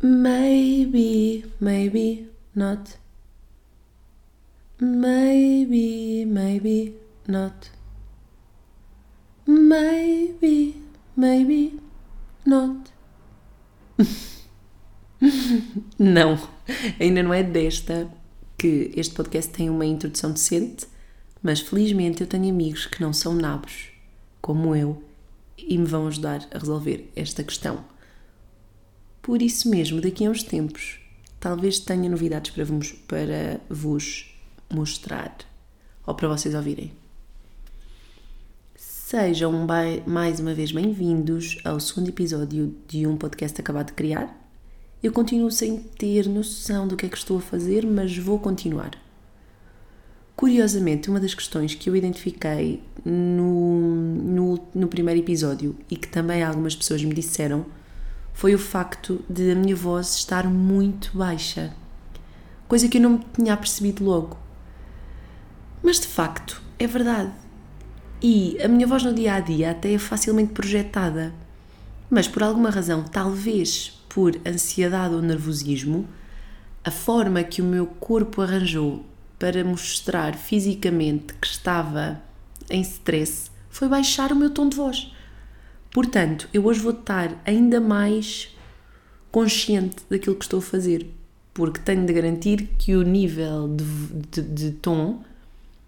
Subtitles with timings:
[0.00, 2.98] Maybe, maybe not.
[4.78, 6.94] Maybe, maybe
[7.26, 7.70] not.
[9.44, 10.80] Maybe,
[11.16, 11.80] maybe
[12.46, 12.92] not.
[15.98, 16.38] não,
[17.00, 18.08] ainda não é desta
[18.56, 20.86] que este podcast tem uma introdução decente,
[21.42, 23.88] mas felizmente eu tenho amigos que não são nabos,
[24.40, 25.02] como eu,
[25.56, 27.97] e me vão ajudar a resolver esta questão.
[29.28, 30.98] Por isso mesmo, daqui a uns tempos,
[31.38, 34.34] talvez tenha novidades para vos, para vos
[34.72, 35.36] mostrar
[36.06, 36.92] ou para vocês ouvirem.
[38.74, 39.52] Sejam
[40.06, 44.34] mais uma vez bem-vindos ao segundo episódio de um podcast acabado de criar.
[45.02, 48.92] Eu continuo sem ter noção do que é que estou a fazer, mas vou continuar.
[50.34, 56.42] Curiosamente, uma das questões que eu identifiquei no, no, no primeiro episódio e que também
[56.42, 57.66] algumas pessoas me disseram
[58.38, 61.74] foi o facto de a minha voz estar muito baixa,
[62.68, 64.38] coisa que eu não me tinha percebido logo.
[65.82, 67.32] Mas de facto, é verdade.
[68.22, 71.34] E a minha voz no dia a dia até é facilmente projetada.
[72.08, 76.06] Mas por alguma razão, talvez por ansiedade ou nervosismo,
[76.84, 79.04] a forma que o meu corpo arranjou
[79.36, 82.22] para mostrar fisicamente que estava
[82.70, 85.12] em stress foi baixar o meu tom de voz.
[85.90, 88.56] Portanto, eu hoje vou estar ainda mais
[89.30, 91.10] consciente daquilo que estou a fazer,
[91.54, 93.84] porque tenho de garantir que o nível de,
[94.30, 95.22] de, de tom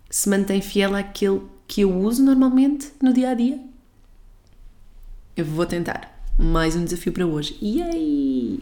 [0.09, 3.61] se mantém fiel àquele que eu uso normalmente no dia a dia.
[5.37, 6.11] Eu vou tentar.
[6.37, 7.57] Mais um desafio para hoje.
[7.63, 8.61] Yay!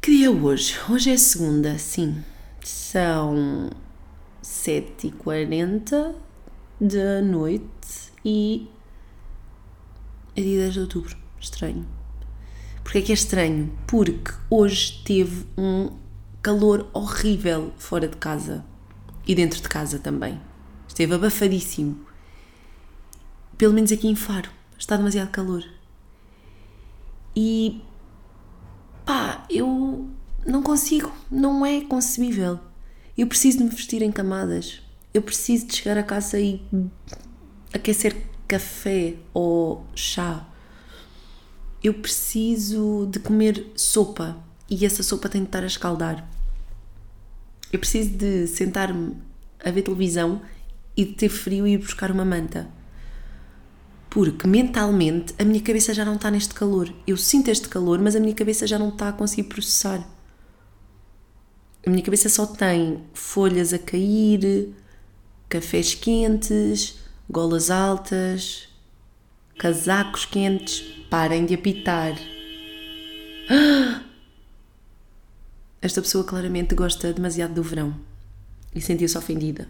[0.00, 0.76] Que dia é hoje?
[0.88, 2.22] Hoje é segunda, sim.
[2.62, 3.70] São
[4.42, 6.14] 7h40
[6.80, 8.68] da noite e
[10.38, 11.16] é dia 10 de outubro.
[11.40, 11.86] Estranho.
[12.82, 13.72] Porquê é que é estranho?
[13.86, 15.90] Porque hoje teve um
[16.40, 18.64] calor horrível fora de casa
[19.26, 20.40] e dentro de casa também.
[20.86, 22.06] Esteve abafadíssimo.
[23.56, 24.50] Pelo menos aqui em Faro.
[24.78, 25.64] Está demasiado calor.
[27.34, 27.82] E
[29.04, 30.08] pá, eu
[30.46, 32.60] não consigo, não é concebível.
[33.16, 34.80] Eu preciso de me vestir em camadas.
[35.12, 36.62] Eu preciso de chegar a casa e
[37.74, 38.16] aquecer
[38.48, 40.48] café ou chá.
[41.84, 44.36] Eu preciso de comer sopa
[44.68, 46.28] e essa sopa tem de estar a escaldar.
[47.70, 49.16] Eu preciso de sentar-me
[49.62, 50.40] a ver televisão
[50.96, 52.68] e de ter frio e ir buscar uma manta.
[54.10, 56.92] Porque mentalmente a minha cabeça já não está neste calor.
[57.06, 60.04] Eu sinto este calor, mas a minha cabeça já não está a conseguir processar.
[61.86, 64.74] A minha cabeça só tem folhas a cair,
[65.48, 66.97] cafés quentes,
[67.30, 68.68] golas altas,
[69.58, 70.80] casacos quentes,
[71.10, 72.16] parem de apitar.
[75.80, 77.94] Esta pessoa claramente gosta demasiado do verão
[78.74, 79.68] e sentiu-se ofendida.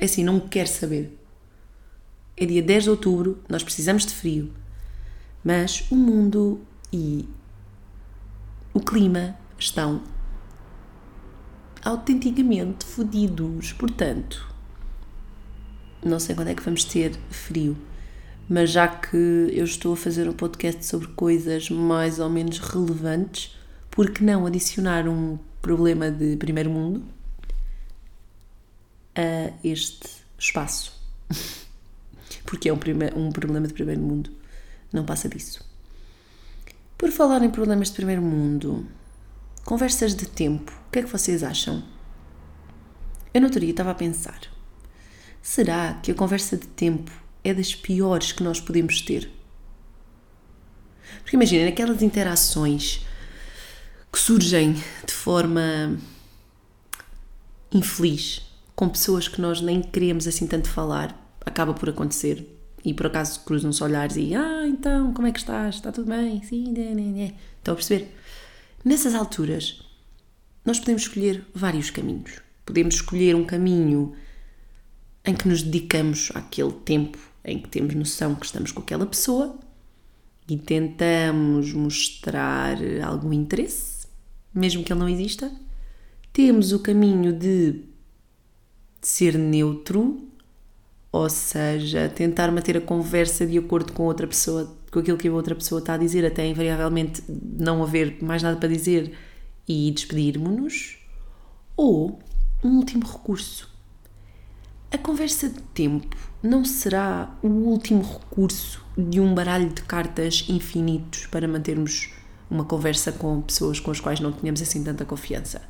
[0.00, 1.18] É assim, não quer saber.
[2.36, 4.52] É dia 10 de outubro, nós precisamos de frio,
[5.44, 6.60] mas o mundo
[6.92, 7.28] e
[8.72, 10.02] o clima estão
[11.84, 13.72] autenticamente fodidos.
[13.74, 14.51] Portanto,
[16.04, 17.76] não sei quando é que vamos ter frio,
[18.48, 23.56] mas já que eu estou a fazer um podcast sobre coisas mais ou menos relevantes,
[23.90, 27.04] por que não adicionar um problema de primeiro mundo
[29.14, 30.08] a este
[30.38, 31.00] espaço?
[32.44, 32.78] Porque é um,
[33.16, 34.30] um problema de primeiro mundo,
[34.92, 35.64] não passa disso.
[36.98, 38.86] Por falar em problemas de primeiro mundo,
[39.64, 41.82] conversas de tempo, o que é que vocês acham?
[43.32, 44.40] Eu no estava a pensar
[45.42, 47.10] Será que a conversa de tempo
[47.42, 49.28] é das piores que nós podemos ter?
[51.20, 53.04] Porque imaginem, aquelas interações
[54.12, 55.98] que surgem de forma
[57.72, 58.42] infeliz
[58.76, 62.46] com pessoas que nós nem queremos assim tanto falar, acaba por acontecer
[62.84, 65.76] e por acaso cruzam-se olhares e ah, então, como é que estás?
[65.76, 66.42] Está tudo bem?
[66.44, 67.34] Sim, né, né, né.
[67.58, 68.14] Estão a perceber?
[68.84, 69.82] Nessas alturas,
[70.64, 72.40] nós podemos escolher vários caminhos.
[72.64, 74.14] Podemos escolher um caminho
[75.24, 79.58] em que nos dedicamos àquele tempo em que temos noção que estamos com aquela pessoa
[80.48, 84.06] e tentamos mostrar algum interesse,
[84.54, 85.50] mesmo que ele não exista.
[86.32, 87.84] Temos o caminho de
[89.00, 90.28] ser neutro,
[91.10, 95.32] ou seja, tentar manter a conversa de acordo com outra pessoa, com aquilo que a
[95.32, 99.12] outra pessoa está a dizer, até invariavelmente não haver mais nada para dizer
[99.68, 100.98] e despedirmos-nos.
[101.76, 102.18] Ou
[102.62, 103.71] um último recurso,
[104.92, 111.26] a conversa de tempo não será o último recurso de um baralho de cartas infinitos
[111.26, 112.10] para mantermos
[112.50, 115.62] uma conversa com pessoas com as quais não tínhamos assim tanta confiança.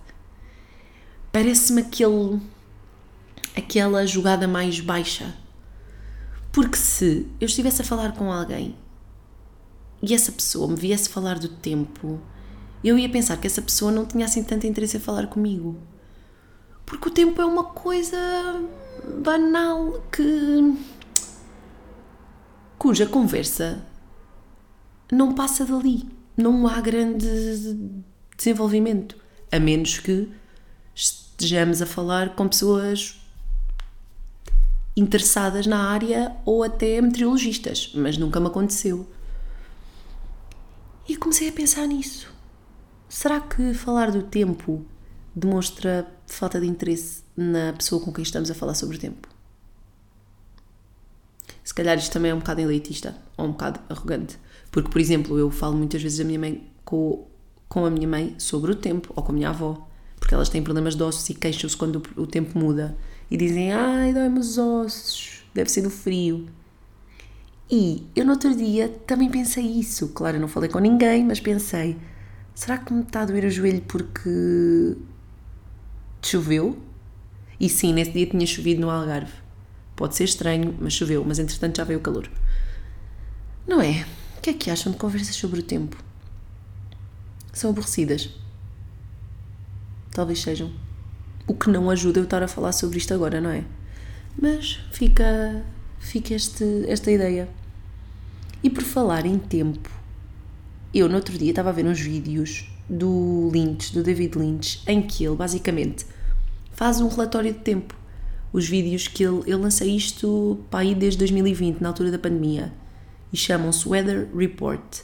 [1.31, 2.41] Parece-me aquele
[3.57, 5.37] aquela jogada mais baixa.
[6.51, 8.77] Porque se eu estivesse a falar com alguém
[10.03, 12.21] e essa pessoa me viesse falar do tempo,
[12.83, 15.79] eu ia pensar que essa pessoa não tinha assim tanto interesse em falar comigo.
[16.85, 18.19] Porque o tempo é uma coisa
[19.23, 20.77] banal que.
[22.79, 23.85] cuja conversa
[25.11, 26.09] não passa dali.
[26.37, 27.27] Não há grande
[28.37, 29.17] desenvolvimento.
[29.51, 30.29] A menos que
[30.95, 33.21] estejamos a falar com pessoas
[34.97, 39.07] interessadas na área ou até meteorologistas, mas nunca me aconteceu.
[41.09, 42.33] E comecei a pensar nisso.
[43.09, 44.85] Será que falar do tempo
[45.35, 49.29] demonstra falta de interesse na pessoa com quem estamos a falar sobre o tempo?
[51.65, 54.39] Se calhar isto também é um bocado elitista ou um bocado arrogante.
[54.71, 57.27] Porque, por exemplo, eu falo muitas vezes a minha mãe com,
[57.69, 59.89] com a minha mãe sobre o tempo ou com a minha avó,
[60.19, 62.97] porque elas têm problemas de ossos e queixam-se quando o, o tempo muda
[63.31, 66.49] e dizem: Ai, dói-me os ossos, deve ser do frio.
[67.71, 70.09] E eu no outro dia também pensei isso.
[70.09, 71.97] Claro, eu não falei com ninguém, mas pensei:
[72.55, 74.97] será que me está a doer o joelho porque
[76.23, 76.79] choveu?
[77.59, 79.33] E sim, nesse dia tinha chovido no Algarve.
[79.95, 82.29] Pode ser estranho, mas choveu, mas entretanto já veio o calor.
[83.67, 84.07] Não é?
[84.37, 85.97] O que é que acham de conversas sobre o tempo?
[87.53, 88.31] São aborrecidas?
[90.11, 90.73] Talvez sejam.
[91.47, 93.65] O que não ajuda eu estar a falar sobre isto agora, não é?
[94.41, 95.65] Mas fica,
[95.99, 97.49] fica este, esta ideia.
[98.63, 99.91] E por falar em tempo,
[100.95, 105.03] eu no outro dia estava a ver uns vídeos do Lynch, do David Lynch, em
[105.03, 106.07] que ele basicamente
[106.73, 107.95] faz um relatório de tempo.
[108.53, 112.73] Os vídeos que ele, ele lança isto para aí desde 2020, na altura da pandemia,
[113.33, 115.01] e chamam-se Weather Report,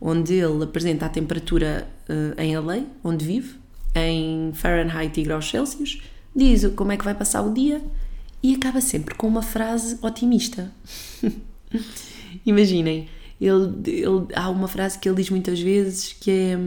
[0.00, 3.56] onde ele apresenta a temperatura uh, em LA, onde vive,
[3.94, 6.00] em Fahrenheit e graus Celsius,
[6.34, 7.82] diz como é que vai passar o dia
[8.42, 10.70] e acaba sempre com uma frase otimista.
[12.44, 13.08] Imaginem,
[13.40, 16.58] ele, ele, há uma frase que ele diz muitas vezes que é.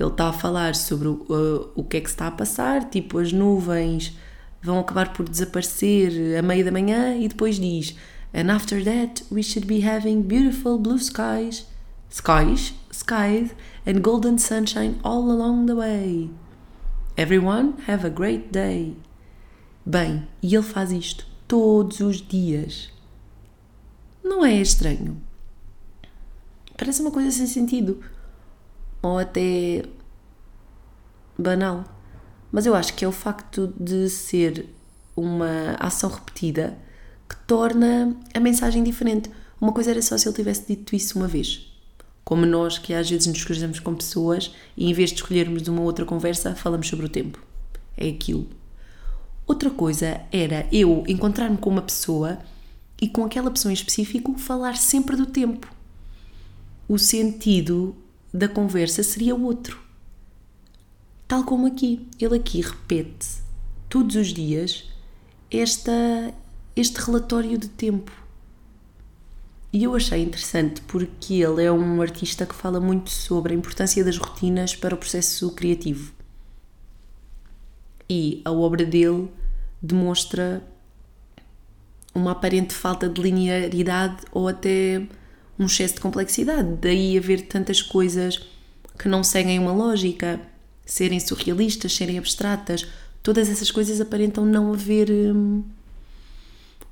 [0.00, 2.88] Ele está a falar sobre o, uh, o que é que se está a passar,
[2.88, 4.16] tipo as nuvens
[4.62, 7.94] vão acabar por desaparecer a meio da manhã e depois diz
[8.32, 11.66] And after that we should be having beautiful blue skies,
[12.08, 13.50] skies, skies
[13.86, 16.30] and golden sunshine all along the way.
[17.18, 18.96] Everyone have a great day.
[19.84, 22.90] Bem, e ele faz isto todos os dias.
[24.24, 25.20] Não é estranho?
[26.78, 28.00] Parece uma coisa sem sentido.
[29.02, 29.84] Ou até
[31.38, 31.84] banal.
[32.52, 34.68] Mas eu acho que é o facto de ser
[35.16, 36.76] uma ação repetida
[37.28, 39.30] que torna a mensagem diferente.
[39.60, 41.70] Uma coisa era só se ele tivesse dito isso uma vez
[42.30, 45.82] como nós que às vezes nos cruzamos com pessoas e em vez de escolhermos uma
[45.82, 47.44] outra conversa, falamos sobre o tempo.
[47.96, 48.46] É aquilo.
[49.48, 52.38] Outra coisa era eu encontrar-me com uma pessoa
[53.02, 55.68] e com aquela pessoa em específico falar sempre do tempo.
[56.88, 57.96] O sentido
[58.32, 59.80] da conversa seria outro.
[61.26, 62.08] Tal como aqui.
[62.18, 63.28] Ele aqui repete
[63.88, 64.90] todos os dias
[65.50, 65.92] esta,
[66.74, 68.12] este relatório de tempo.
[69.72, 74.04] E eu achei interessante porque ele é um artista que fala muito sobre a importância
[74.04, 76.12] das rotinas para o processo criativo.
[78.08, 79.28] E a obra dele
[79.80, 80.62] demonstra
[82.12, 85.06] uma aparente falta de linearidade ou até
[85.60, 86.78] um excesso de complexidade.
[86.80, 88.40] Daí haver tantas coisas
[88.98, 90.40] que não seguem uma lógica,
[90.86, 92.86] serem surrealistas, serem abstratas.
[93.22, 95.62] Todas essas coisas aparentam não haver hum,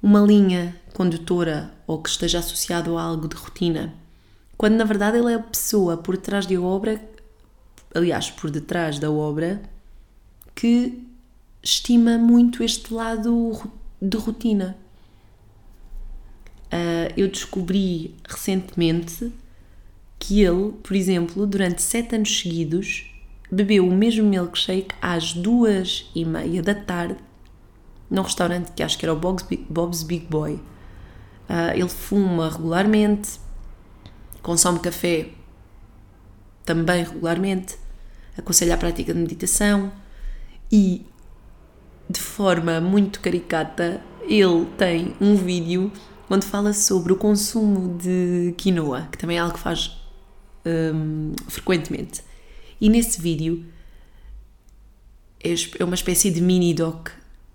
[0.03, 3.95] uma linha condutora ou que esteja associado a algo de rotina,
[4.59, 7.03] quando na verdade ele é a pessoa por trás da obra,
[7.95, 9.63] aliás, por detrás da obra,
[10.55, 11.07] que
[11.63, 13.71] estima muito este lado
[14.03, 14.77] de rotina.
[16.73, 19.33] Uh, eu descobri recentemente
[20.19, 23.07] que ele, por exemplo, durante sete anos seguidos,
[23.51, 27.17] bebeu o mesmo milkshake às duas e meia da tarde
[28.11, 30.55] num restaurante que acho que era o Bob's Big, Bob's Big Boy.
[30.55, 33.41] Uh, ele fuma regularmente,
[34.43, 35.29] consome café
[36.65, 37.77] também regularmente,
[38.37, 39.91] aconselha a prática de meditação
[40.71, 41.07] e,
[42.09, 45.91] de forma muito caricata, ele tem um vídeo
[46.31, 49.97] onde fala sobre o consumo de quinoa, que também é algo que faz
[50.65, 52.23] um, frequentemente.
[52.81, 53.65] E nesse vídeo
[55.43, 57.09] é, é uma espécie de mini doc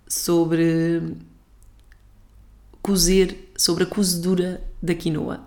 [0.08, 1.16] sobre
[2.82, 5.42] cozer, sobre a cozedura da quinoa.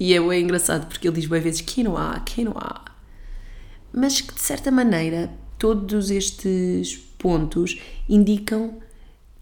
[0.00, 2.84] E é bem engraçado porque ele diz bem vezes quinoa, quinoa.
[3.92, 8.78] Mas que de certa maneira todos estes pontos indicam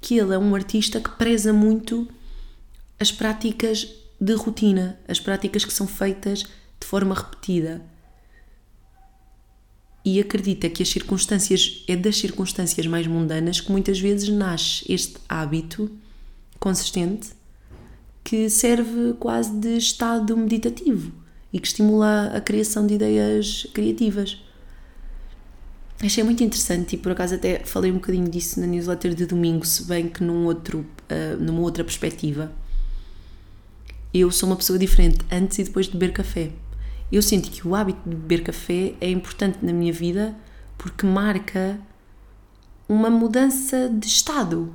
[0.00, 2.08] que ele é um artista que preza muito
[2.98, 3.88] as práticas
[4.20, 6.44] de rotina, as práticas que são feitas
[6.80, 7.82] de forma repetida.
[10.04, 15.16] E acredita que as circunstâncias é das circunstâncias mais mundanas que muitas vezes nasce este
[15.28, 15.90] hábito
[16.58, 17.30] consistente
[18.22, 21.12] que serve quase de estado meditativo
[21.52, 24.42] e que estimula a criação de ideias criativas.
[26.02, 29.64] Achei muito interessante e por acaso até falei um bocadinho disso na newsletter de domingo,
[29.64, 32.52] se bem que num outro, uh, numa outra perspectiva.
[34.18, 36.50] Eu sou uma pessoa diferente antes e depois de beber café.
[37.12, 40.34] Eu sinto que o hábito de beber café é importante na minha vida
[40.78, 41.78] porque marca
[42.88, 44.72] uma mudança de estado.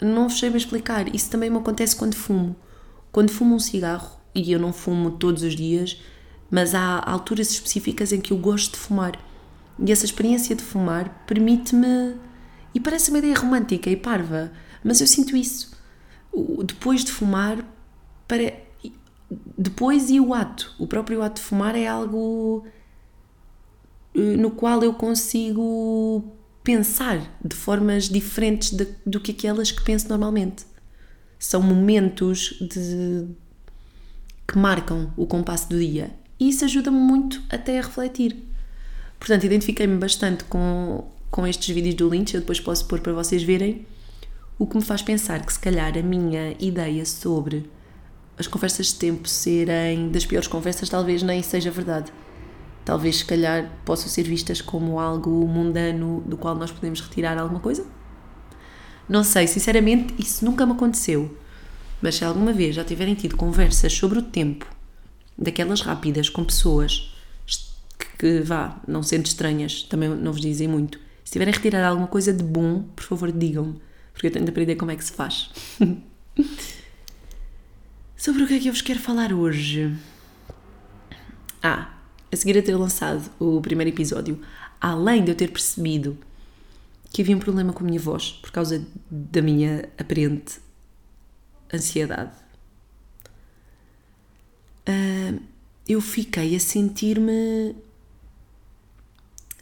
[0.00, 1.14] Não sei bem explicar.
[1.14, 2.56] Isso também me acontece quando fumo.
[3.12, 6.00] Quando fumo um cigarro, e eu não fumo todos os dias,
[6.50, 9.18] mas há alturas específicas em que eu gosto de fumar
[9.78, 12.14] e essa experiência de fumar permite-me.
[12.74, 14.52] E parece uma ideia romântica e parva,
[14.82, 15.76] mas eu sinto isso.
[16.64, 17.58] Depois de fumar,
[18.34, 18.52] para...
[19.56, 22.66] depois e o ato, o próprio ato de fumar é algo
[24.14, 26.24] eh, no qual eu consigo
[26.62, 30.64] pensar de formas diferentes de, do que aquelas que penso normalmente.
[31.38, 33.28] São momentos de,
[34.48, 36.10] que marcam o compasso do dia
[36.40, 38.36] e isso ajuda-me muito até a refletir.
[39.18, 43.42] Portanto, identifiquei-me bastante com, com estes vídeos do Lynch, eu depois posso pôr para vocês
[43.42, 43.86] verem,
[44.58, 47.68] o que me faz pensar que se calhar a minha ideia sobre
[48.38, 52.12] as conversas de tempo serem das piores conversas talvez nem seja verdade.
[52.84, 57.60] Talvez se calhar possam ser vistas como algo mundano do qual nós podemos retirar alguma
[57.60, 57.86] coisa.
[59.08, 61.36] Não sei, sinceramente, isso nunca me aconteceu.
[62.02, 64.66] Mas se alguma vez já tiverem tido conversas sobre o tempo,
[65.38, 67.14] daquelas rápidas com pessoas
[68.18, 70.98] que vá, não sendo estranhas, também não vos dizem muito.
[71.24, 73.80] Se tiverem a retirar alguma coisa de bom, por favor digam-me,
[74.12, 75.50] porque eu tenho de aprender como é que se faz.
[78.24, 79.94] Sobre o que é que eu vos quero falar hoje?
[81.62, 81.94] Ah,
[82.32, 84.40] a seguir a ter lançado o primeiro episódio,
[84.80, 86.16] além de eu ter percebido
[87.12, 90.58] que havia um problema com a minha voz por causa da minha aparente
[91.70, 92.32] ansiedade,
[94.88, 95.38] uh,
[95.86, 97.76] eu fiquei a sentir-me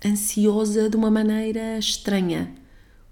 [0.07, 2.54] ansiosa de uma maneira estranha,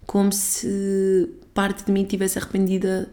[0.07, 3.13] como se parte de mim tivesse arrependida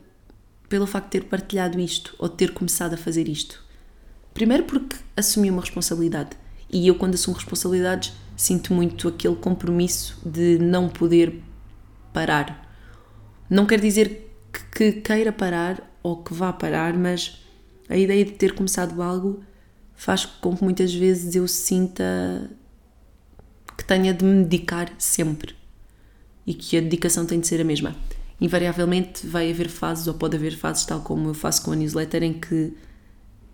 [0.69, 3.63] pelo facto de ter partilhado isto ou de ter começado a fazer isto.
[4.33, 6.31] Primeiro porque assumi uma responsabilidade
[6.69, 11.41] e eu quando assumo responsabilidades sinto muito aquele compromisso de não poder
[12.13, 12.67] parar.
[13.49, 17.41] Não quer dizer que, que queira parar ou que vá parar, mas
[17.89, 19.43] a ideia de ter começado algo
[19.95, 22.49] faz com que muitas vezes eu sinta
[23.77, 25.55] que tenha de me dedicar sempre
[26.45, 27.95] e que a dedicação tem de ser a mesma.
[28.39, 32.23] Invariavelmente vai haver fases, ou pode haver fases, tal como eu faço com a newsletter,
[32.23, 32.73] em que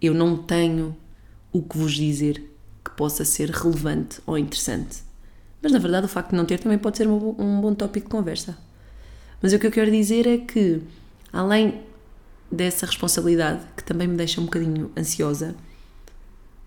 [0.01, 0.95] eu não tenho
[1.51, 2.51] o que vos dizer
[2.83, 5.03] que possa ser relevante ou interessante.
[5.61, 8.07] Mas na verdade, o facto de não ter também pode ser um, um bom tópico
[8.07, 8.57] de conversa.
[9.41, 10.81] Mas o que eu quero dizer é que,
[11.31, 11.81] além
[12.51, 15.55] dessa responsabilidade, que também me deixa um bocadinho ansiosa,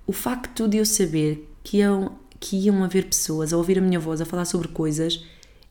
[0.06, 3.98] o facto de eu saber que eu que iam haver pessoas a ouvir a minha
[3.98, 5.24] voz a falar sobre coisas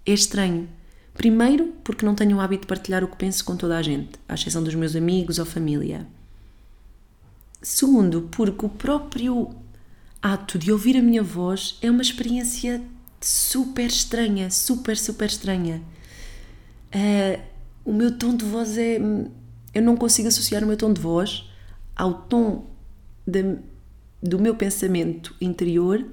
[0.05, 0.67] é estranho.
[1.15, 4.19] Primeiro, porque não tenho o hábito de partilhar o que penso com toda a gente,
[4.27, 6.05] à exceção dos meus amigos ou família.
[7.62, 9.55] Segundo, porque o próprio
[10.22, 12.81] ato de ouvir a minha voz é uma experiência
[13.22, 15.81] super estranha, super, super estranha.
[16.93, 17.41] Uh,
[17.84, 18.98] o meu tom de voz é.
[19.74, 21.50] Eu não consigo associar o meu tom de voz
[21.95, 22.65] ao tom
[23.25, 23.57] de,
[24.22, 26.05] do meu pensamento interior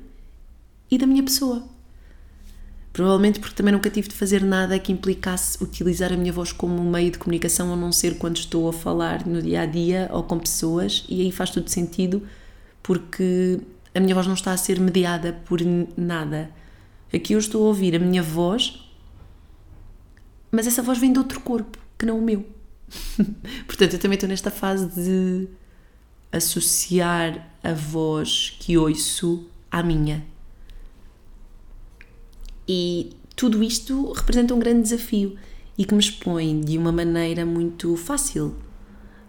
[0.90, 1.71] e da minha pessoa.
[2.92, 6.82] Provavelmente porque também nunca tive de fazer nada que implicasse utilizar a minha voz como
[6.82, 10.22] meio de comunicação, a não ser quando estou a falar no dia a dia ou
[10.22, 12.22] com pessoas, e aí faz todo sentido
[12.82, 13.60] porque
[13.94, 15.60] a minha voz não está a ser mediada por
[15.96, 16.50] nada.
[17.12, 18.86] Aqui eu estou a ouvir a minha voz,
[20.50, 22.44] mas essa voz vem de outro corpo que não o meu.
[23.66, 25.48] Portanto, eu também estou nesta fase de
[26.30, 30.31] associar a voz que ouço à minha
[32.74, 35.36] e tudo isto representa um grande desafio
[35.76, 38.56] e que me expõe de uma maneira muito fácil.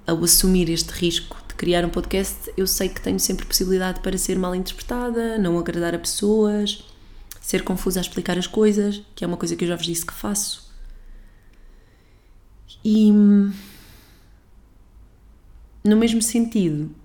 [0.08, 4.18] Ao assumir este risco de criar um podcast, eu sei que tenho sempre possibilidade para
[4.18, 6.86] ser mal interpretada, não agradar a pessoas,
[7.42, 10.06] ser confusa a explicar as coisas, que é uma coisa que eu já vos disse
[10.06, 10.72] que faço.
[12.84, 13.12] E
[15.84, 16.96] no mesmo sentido,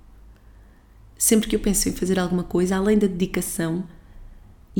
[1.16, 3.84] sempre que eu penso em fazer alguma coisa, além da dedicação,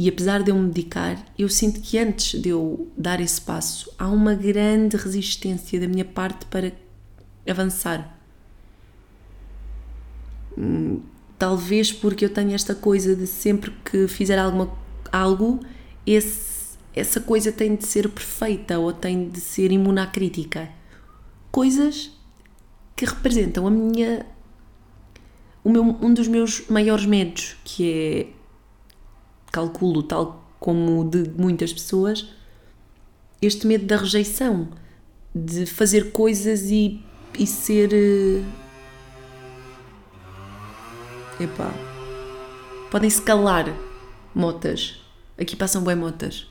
[0.01, 3.93] e apesar de eu me dedicar, eu sinto que antes de eu dar esse passo,
[3.99, 6.71] há uma grande resistência da minha parte para
[7.45, 8.17] avançar.
[10.57, 11.01] Hum,
[11.37, 14.73] talvez porque eu tenho esta coisa de sempre que fizer alguma,
[15.11, 15.59] algo,
[16.07, 20.69] esse, essa coisa tem de ser perfeita ou tem de ser imune à crítica.
[21.51, 22.13] Coisas
[22.95, 24.25] que representam a minha
[25.65, 27.93] o meu, um dos meus maiores medos, que
[28.33, 28.38] é
[29.51, 32.29] calculo, tal como de muitas pessoas,
[33.41, 34.69] este medo da rejeição,
[35.35, 37.01] de fazer coisas e,
[37.39, 37.93] e ser.
[37.93, 38.43] Eh,
[41.41, 41.73] epá.
[42.91, 43.67] Podem-se calar
[44.35, 45.01] motas.
[45.39, 46.47] Aqui passam bem motas.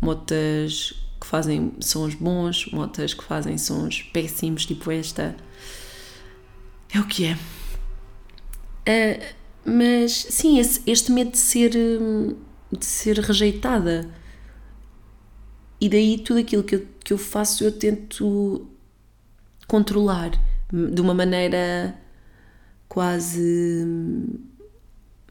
[0.00, 5.36] Motas que fazem sons bons, motas que fazem sons péssimos, tipo esta.
[6.94, 7.38] É o que é.
[8.88, 9.37] Uh,
[9.68, 12.34] mas sim, esse, este medo de ser, hum,
[12.72, 14.08] de ser rejeitada.
[15.80, 18.66] E daí tudo aquilo que eu, que eu faço eu tento
[19.66, 20.30] controlar
[20.72, 21.96] de uma maneira
[22.88, 24.38] quase hum,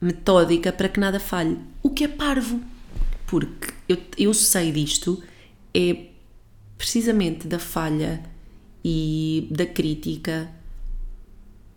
[0.02, 1.60] metódica para que nada falhe.
[1.84, 2.62] O que é parvo.
[3.26, 5.22] Porque eu, eu sei disto,
[5.74, 6.06] é
[6.78, 8.24] precisamente da falha
[8.84, 10.50] e da crítica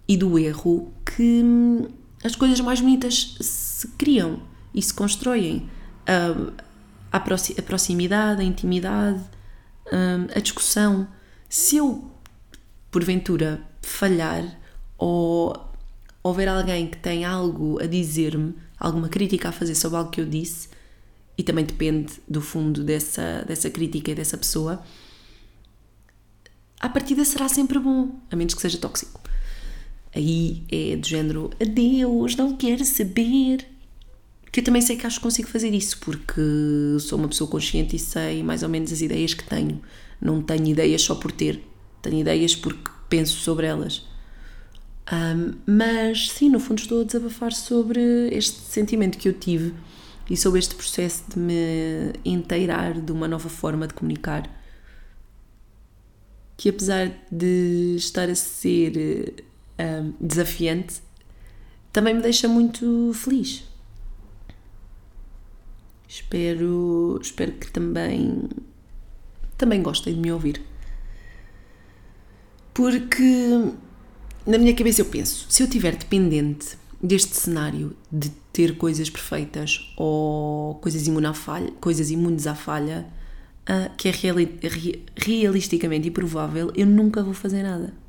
[0.07, 1.89] e do erro que hum,
[2.23, 4.43] as coisas mais bonitas se criam
[4.75, 5.69] e se constroem.
[6.07, 6.71] A,
[7.13, 9.21] a proximidade, a intimidade,
[10.35, 11.09] a discussão.
[11.49, 12.11] Se eu,
[12.91, 14.45] porventura, falhar
[14.97, 15.71] ou
[16.23, 20.27] houver alguém que tem algo a dizer-me, alguma crítica a fazer sobre algo que eu
[20.27, 20.69] disse,
[21.37, 24.83] e também depende do fundo dessa, dessa crítica e dessa pessoa,
[26.79, 29.21] a partida será sempre bom, a menos que seja tóxico.
[30.15, 33.67] Aí é do género adeus, não quero saber.
[34.51, 36.41] Que eu também sei que acho que consigo fazer isso, porque
[36.99, 39.81] sou uma pessoa consciente e sei mais ou menos as ideias que tenho.
[40.21, 41.63] Não tenho ideias só por ter,
[42.03, 44.05] tenho ideias porque penso sobre elas.
[45.13, 49.75] Um, mas sim, no fundo estou a desabafar sobre este sentimento que eu tive
[50.29, 54.49] e sobre este processo de me inteirar de uma nova forma de comunicar.
[56.57, 59.45] Que apesar de estar a ser
[59.81, 61.03] um, desafiante,
[61.93, 63.65] também me deixa muito feliz.
[66.09, 68.49] Espero, espero que também,
[69.57, 70.61] também gostem de me ouvir.
[72.75, 73.73] Porque
[74.47, 79.93] na minha cabeça eu penso, se eu estiver dependente deste cenário de ter coisas perfeitas
[79.97, 83.07] ou coisas, imune falha, coisas imunes à falha,
[83.69, 84.59] uh, que é reali
[85.17, 88.00] realisticamente improvável, eu nunca vou fazer nada.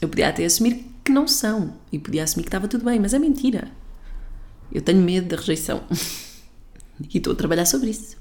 [0.00, 3.14] Eu podia até assumir que não são e podia assumir que estava tudo bem, mas
[3.14, 3.68] é mentira.
[4.72, 5.84] Eu tenho medo da rejeição
[7.00, 8.16] e estou a trabalhar sobre isso.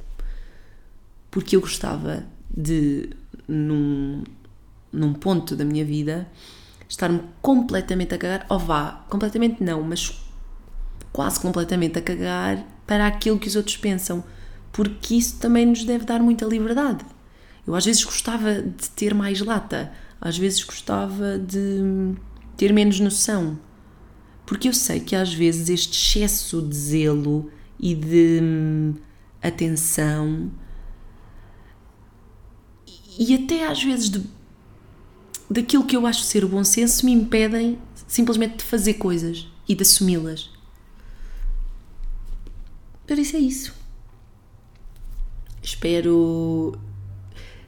[1.31, 3.09] Porque eu gostava de,
[3.47, 4.23] num,
[4.91, 6.27] num ponto da minha vida,
[6.87, 10.21] estar-me completamente a cagar, ou vá, completamente não, mas
[11.11, 14.23] quase completamente a cagar para aquilo que os outros pensam,
[14.71, 17.05] porque isso também nos deve dar muita liberdade.
[17.65, 19.91] Eu às vezes gostava de ter mais lata,
[20.23, 22.15] às vezes gostava de
[22.55, 23.59] ter menos noção.
[24.45, 28.93] Porque eu sei que às vezes este excesso de zelo e de hum,
[29.41, 30.49] atenção
[33.19, 34.23] e até às vezes de,
[35.49, 39.75] daquilo que eu acho ser o bom senso me impedem simplesmente de fazer coisas e
[39.75, 40.49] de assumi-las.
[43.05, 43.75] Por isso é isso.
[45.61, 46.77] Espero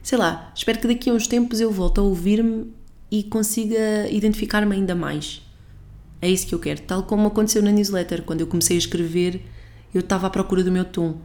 [0.06, 2.72] sei lá, espero que daqui a uns tempos eu volte a ouvir-me
[3.10, 5.42] e consiga identificar-me ainda mais.
[6.22, 6.80] É isso que eu quero.
[6.82, 9.42] Tal como aconteceu na newsletter, quando eu comecei a escrever,
[9.92, 11.18] eu estava à procura do meu tom.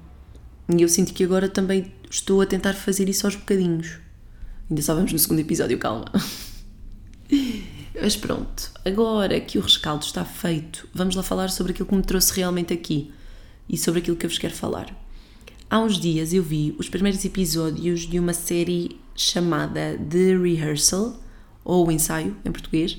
[0.68, 4.00] E eu sinto que agora também estou a tentar fazer isso aos bocadinhos.
[4.68, 6.06] Ainda só vamos no segundo episódio, calma.
[8.02, 12.02] Mas pronto, agora que o rescaldo está feito, vamos lá falar sobre aquilo que me
[12.02, 13.14] trouxe realmente aqui
[13.70, 15.01] e sobre aquilo que eu vos quero falar.
[15.72, 21.18] Há uns dias eu vi os primeiros episódios de uma série chamada The Rehearsal,
[21.64, 22.98] ou o ensaio em português,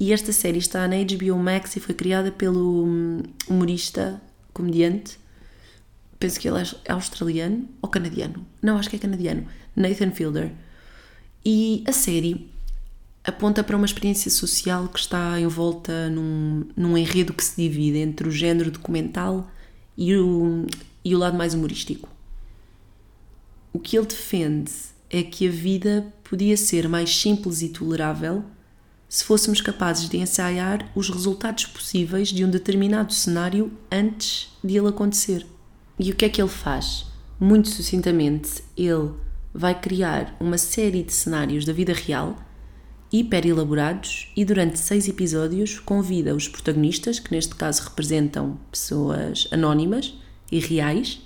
[0.00, 4.22] e esta série está na HBO Max e foi criada pelo hum, humorista,
[4.54, 5.20] comediante,
[6.18, 8.42] penso que ele é australiano ou canadiano.
[8.62, 10.50] Não, acho que é canadiano, Nathan Fielder.
[11.44, 12.50] E a série
[13.22, 18.26] aponta para uma experiência social que está envolta num, num enredo que se divide entre
[18.26, 19.50] o género documental
[19.94, 20.64] e o,
[21.08, 22.06] e o lado mais humorístico.
[23.72, 24.70] O que ele defende
[25.08, 28.44] é que a vida podia ser mais simples e tolerável
[29.08, 34.88] se fôssemos capazes de ensaiar os resultados possíveis de um determinado cenário antes de ele
[34.88, 35.46] acontecer.
[35.98, 37.06] E o que é que ele faz?
[37.40, 39.12] Muito sucintamente, ele
[39.54, 42.36] vai criar uma série de cenários da vida real,
[43.10, 50.14] hiper elaborados, e durante seis episódios convida os protagonistas, que neste caso representam pessoas anónimas
[50.50, 51.20] e reais,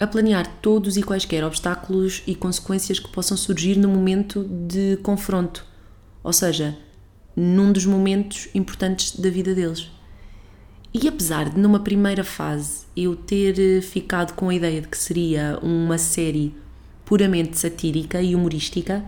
[0.00, 5.64] a planear todos e quaisquer obstáculos e consequências que possam surgir no momento de confronto,
[6.22, 6.78] ou seja,
[7.34, 9.90] num dos momentos importantes da vida deles.
[10.92, 14.96] E apesar de numa primeira fase eu ter eh, ficado com a ideia de que
[14.96, 16.54] seria uma série
[17.04, 19.04] puramente satírica e humorística,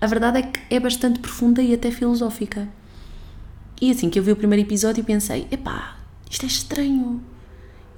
[0.00, 2.68] a verdade é que é bastante profunda e até filosófica.
[3.80, 5.98] E assim que eu vi o primeiro episódio pensei, epá,
[6.30, 7.20] isto é estranho.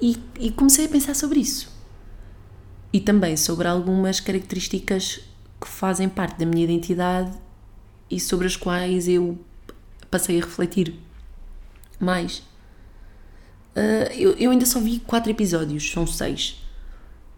[0.03, 1.71] E, e comecei a pensar sobre isso
[2.93, 5.21] e também sobre algumas características
[5.61, 7.31] que fazem parte da minha identidade
[8.11, 9.38] e sobre as quais eu
[10.11, 10.95] passei a refletir
[12.01, 12.38] mais.
[13.77, 16.62] Uh, eu, eu, ainda só vi quatro episódios, são seis,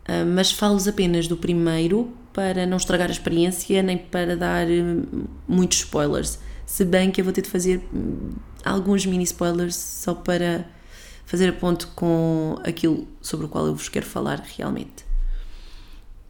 [0.09, 5.29] uh, mas falo-vos apenas do primeiro para não estragar a experiência nem para dar uh,
[5.47, 6.39] muitos spoilers.
[6.65, 8.31] Se bem que eu vou ter de fazer hum,
[8.65, 10.67] alguns mini spoilers só para
[11.25, 15.05] fazer a ponto com aquilo sobre o qual eu vos quero falar realmente.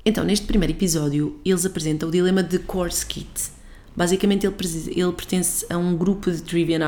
[0.05, 3.53] Então, neste primeiro episódio, eles apresentam o dilema de Korskit.
[3.97, 4.55] Basicamente, ele,
[4.89, 6.79] ele pertence a um grupo de Trivia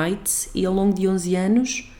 [0.54, 1.92] e ao longo de 11 anos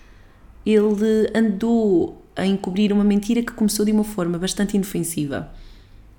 [0.66, 5.50] ele andou a encobrir uma mentira que começou de uma forma bastante inofensiva.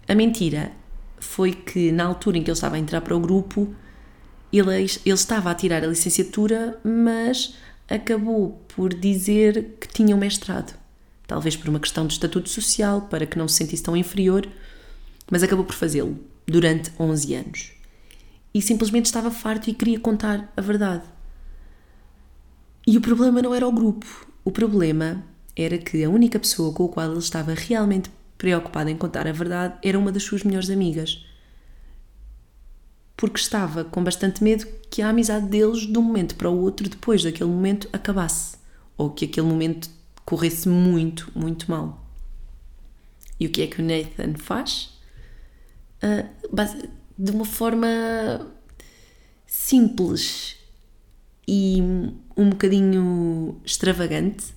[0.08, 0.72] A mentira
[1.20, 3.76] foi que, na altura em que ele estava a entrar para o grupo,
[4.52, 7.56] ele, ele estava a tirar a licenciatura, mas
[7.90, 10.78] acabou por dizer que tinha um mestrado.
[11.26, 14.48] Talvez por uma questão de estatuto social, para que não se sentisse tão inferior
[15.30, 17.72] mas acabou por fazê-lo durante 11 anos.
[18.54, 21.04] E simplesmente estava farto e queria contar a verdade.
[22.86, 24.28] E o problema não era o grupo.
[24.44, 25.24] O problema
[25.56, 29.32] era que a única pessoa com a qual ele estava realmente preocupado em contar a
[29.32, 31.26] verdade era uma das suas melhores amigas.
[33.18, 36.88] Porque estava com bastante medo que a amizade deles, de um momento para o outro,
[36.88, 38.56] depois daquele momento, acabasse.
[38.96, 39.90] Ou que aquele momento
[40.24, 42.06] corresse muito, muito mal.
[43.40, 44.98] E o que é que o Nathan faz?
[46.04, 47.88] uh, de uma forma
[49.46, 50.58] simples
[51.48, 51.82] e
[52.36, 54.54] um bocadinho extravagante,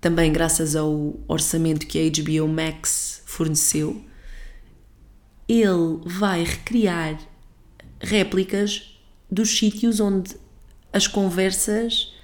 [0.00, 4.02] também graças ao orçamento que a HBO Max forneceu,
[5.48, 7.18] ele vai recriar
[8.00, 8.98] réplicas
[9.30, 10.36] dos sítios onde
[10.92, 12.14] as conversas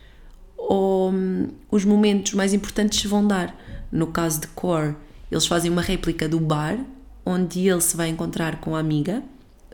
[0.57, 3.57] ou hum, os momentos mais importantes se vão dar.
[3.91, 4.97] No caso de Core,
[5.31, 6.79] eles fazem uma réplica do bar
[7.25, 9.23] onde ele se vai encontrar com a amiga,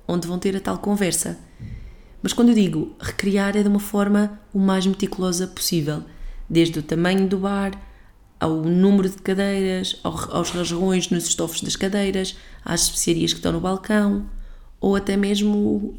[0.06, 1.38] onde vão ter a tal conversa.
[2.22, 6.02] Mas quando eu digo recriar é de uma forma o mais meticulosa possível,
[6.48, 7.72] desde o tamanho do bar,
[8.40, 13.60] ao número de cadeiras, aos rasgões nos estofos das cadeiras, às especiarias que estão no
[13.60, 14.26] balcão,
[14.80, 15.96] ou até mesmo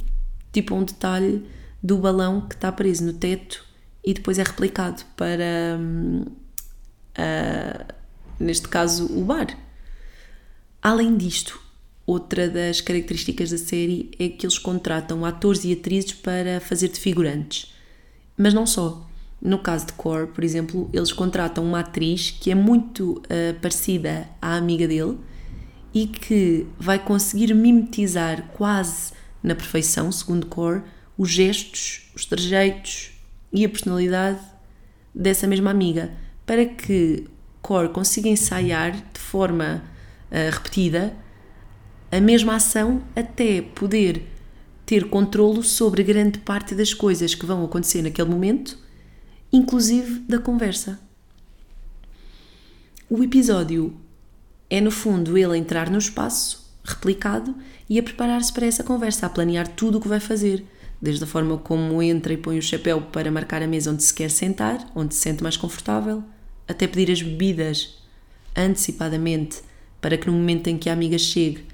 [0.51, 1.45] tipo um detalhe
[1.81, 3.65] do balão que está preso no teto
[4.03, 5.79] e depois é replicado para,
[7.17, 7.93] uh,
[8.39, 9.47] neste caso, o bar.
[10.81, 11.61] Além disto,
[12.05, 16.99] outra das características da série é que eles contratam atores e atrizes para fazer de
[16.99, 17.73] figurantes.
[18.37, 19.05] Mas não só.
[19.41, 24.27] No caso de Core, por exemplo, eles contratam uma atriz que é muito uh, parecida
[24.41, 25.17] à amiga dele
[25.93, 30.83] e que vai conseguir mimetizar quase na perfeição, segundo Core,
[31.17, 33.11] os gestos, os trejeitos
[33.51, 34.39] e a personalidade
[35.13, 36.11] dessa mesma amiga,
[36.45, 37.25] para que
[37.61, 39.83] Core consiga ensaiar de forma
[40.31, 41.15] uh, repetida
[42.11, 44.25] a mesma ação até poder
[44.85, 48.77] ter controlo sobre grande parte das coisas que vão acontecer naquele momento,
[49.53, 50.99] inclusive da conversa.
[53.07, 53.95] O episódio
[54.69, 57.55] é, no fundo, ele entrar no espaço replicado
[57.89, 60.65] e a preparar-se para essa conversa, a planear tudo o que vai fazer,
[61.01, 64.13] desde a forma como entra e põe o chapéu para marcar a mesa onde se
[64.13, 66.23] quer sentar, onde se sente mais confortável,
[66.67, 67.97] até pedir as bebidas
[68.55, 69.61] antecipadamente
[70.01, 71.65] para que no momento em que a amiga chegue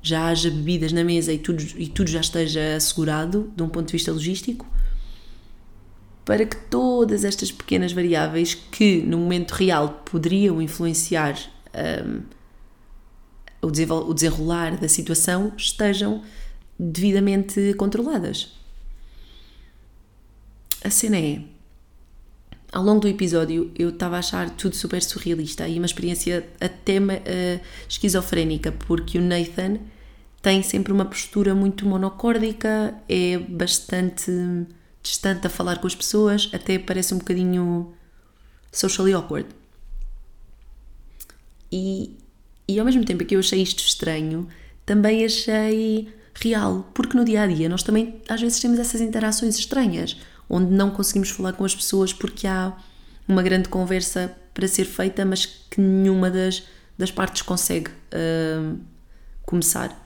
[0.00, 3.86] já haja bebidas na mesa e tudo, e tudo já esteja assegurado de um ponto
[3.86, 4.66] de vista logístico,
[6.24, 11.38] para que todas estas pequenas variáveis que no momento real poderiam influenciar
[11.74, 12.20] um,
[13.66, 16.22] o, desenrolar da situação estejam
[16.78, 18.52] devidamente controladas.
[20.82, 21.40] A cena é
[22.72, 26.98] ao longo do episódio eu estava a achar tudo super surrealista e uma experiência até
[26.98, 29.78] uh, esquizofrénica, porque o Nathan
[30.42, 34.30] tem sempre uma postura muito monocórdica, é bastante
[35.02, 37.94] distante a falar com as pessoas, até parece um bocadinho
[38.72, 39.48] socially awkward.
[41.70, 42.16] E,
[42.66, 44.48] e ao mesmo tempo que eu achei isto estranho,
[44.84, 49.58] também achei real, porque no dia a dia nós também às vezes temos essas interações
[49.58, 50.16] estranhas,
[50.48, 52.76] onde não conseguimos falar com as pessoas porque há
[53.26, 56.62] uma grande conversa para ser feita, mas que nenhuma das,
[56.96, 58.78] das partes consegue uh,
[59.42, 60.00] começar.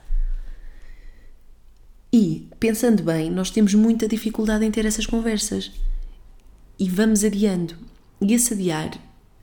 [2.11, 5.71] E, pensando bem, nós temos muita dificuldade em ter essas conversas.
[6.79, 7.75] E vamos adiando.
[8.19, 8.91] E esse adiar,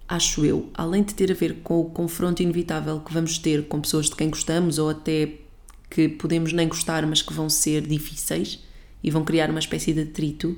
[0.08, 3.80] acho eu, além de ter a ver com o confronto inevitável que vamos ter com
[3.80, 5.34] pessoas de quem gostamos ou até
[5.90, 8.64] que podemos nem gostar, mas que vão ser difíceis
[9.02, 10.56] e vão criar uma espécie de atrito,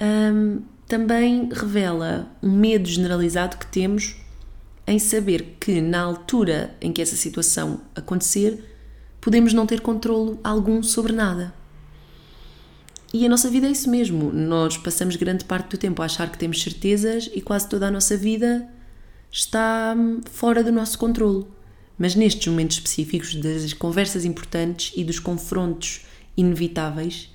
[0.00, 4.16] hum, também revela um medo generalizado que temos
[4.86, 8.64] em saber que, na altura em que essa situação acontecer,
[9.20, 11.54] podemos não ter controlo algum sobre nada.
[13.12, 14.32] E a nossa vida é isso mesmo.
[14.32, 17.90] Nós passamos grande parte do tempo a achar que temos certezas e quase toda a
[17.90, 18.68] nossa vida
[19.30, 21.48] está hum, fora do nosso controlo.
[21.98, 26.02] Mas nestes momentos específicos das conversas importantes e dos confrontos
[26.36, 27.30] inevitáveis,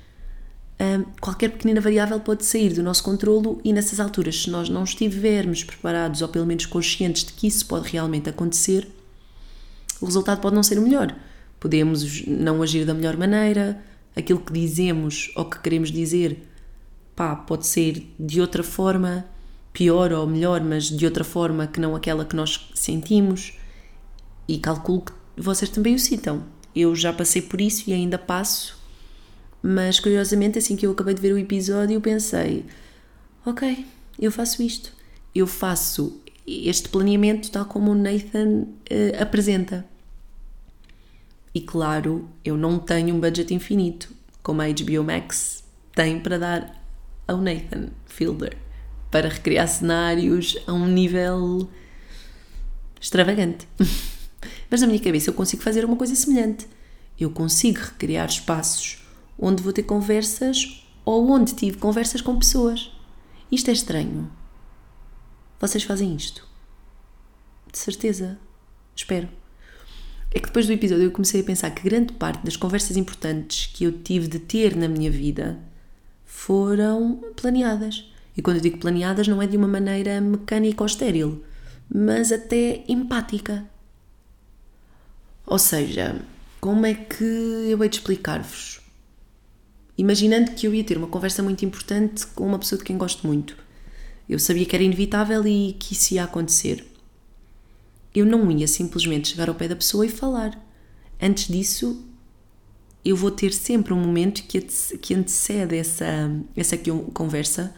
[1.22, 5.64] qualquer pequenina variável pode sair do nosso controlo e nessas alturas, se nós não estivermos
[5.64, 8.88] preparados ou pelo menos conscientes de que isso pode realmente acontecer,
[10.02, 11.16] o resultado pode não ser o melhor.
[11.60, 13.82] Podemos não agir da melhor maneira,
[14.16, 16.48] aquilo que dizemos ou que queremos dizer,
[17.16, 19.26] pá, pode ser de outra forma,
[19.74, 23.58] pior ou melhor, mas de outra forma que não aquela que nós sentimos.
[24.48, 26.44] E calculo que vocês também o citam.
[26.76, 28.86] Eu já passei por isso e ainda passo
[29.68, 32.64] mas curiosamente, assim que eu acabei de ver o episódio, eu pensei:
[33.44, 33.84] ok,
[34.20, 34.94] eu faço isto.
[35.34, 39.84] Eu faço este planeamento tal como o Nathan uh, apresenta.
[41.56, 44.14] E claro, eu não tenho um budget infinito,
[44.44, 45.64] como a HBO Max
[45.94, 46.86] tem para dar
[47.26, 48.58] ao Nathan Fielder,
[49.10, 51.70] para recriar cenários a um nível
[53.00, 53.66] extravagante.
[54.70, 56.68] Mas na minha cabeça eu consigo fazer uma coisa semelhante.
[57.18, 59.02] Eu consigo recriar espaços
[59.40, 62.92] onde vou ter conversas ou onde tive conversas com pessoas.
[63.50, 64.30] Isto é estranho.
[65.58, 66.46] Vocês fazem isto?
[67.72, 68.38] De certeza.
[68.94, 69.30] Espero.
[70.36, 73.72] É que depois do episódio eu comecei a pensar que grande parte das conversas importantes
[73.74, 75.58] que eu tive de ter na minha vida
[76.26, 78.12] foram planeadas.
[78.36, 81.44] E quando eu digo planeadas, não é de uma maneira mecânica ou estéril,
[81.90, 83.66] mas até empática.
[85.46, 86.22] Ou seja,
[86.60, 88.86] como é que eu hei de explicar-vos?
[89.98, 93.26] imaginando que eu ia ter uma conversa muito importante com uma pessoa de quem gosto
[93.26, 93.58] muito.
[94.28, 96.86] Eu sabia que era inevitável e que isso ia acontecer.
[98.16, 100.58] Eu não ia simplesmente chegar ao pé da pessoa e falar.
[101.22, 102.04] Antes disso,
[103.04, 106.78] eu vou ter sempre um momento que antecede essa, essa
[107.14, 107.76] conversa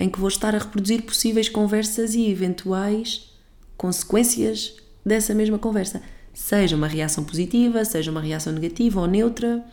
[0.00, 3.30] em que vou estar a reproduzir possíveis conversas e eventuais
[3.76, 6.02] consequências dessa mesma conversa.
[6.34, 9.64] Seja uma reação positiva, seja uma reação negativa ou neutra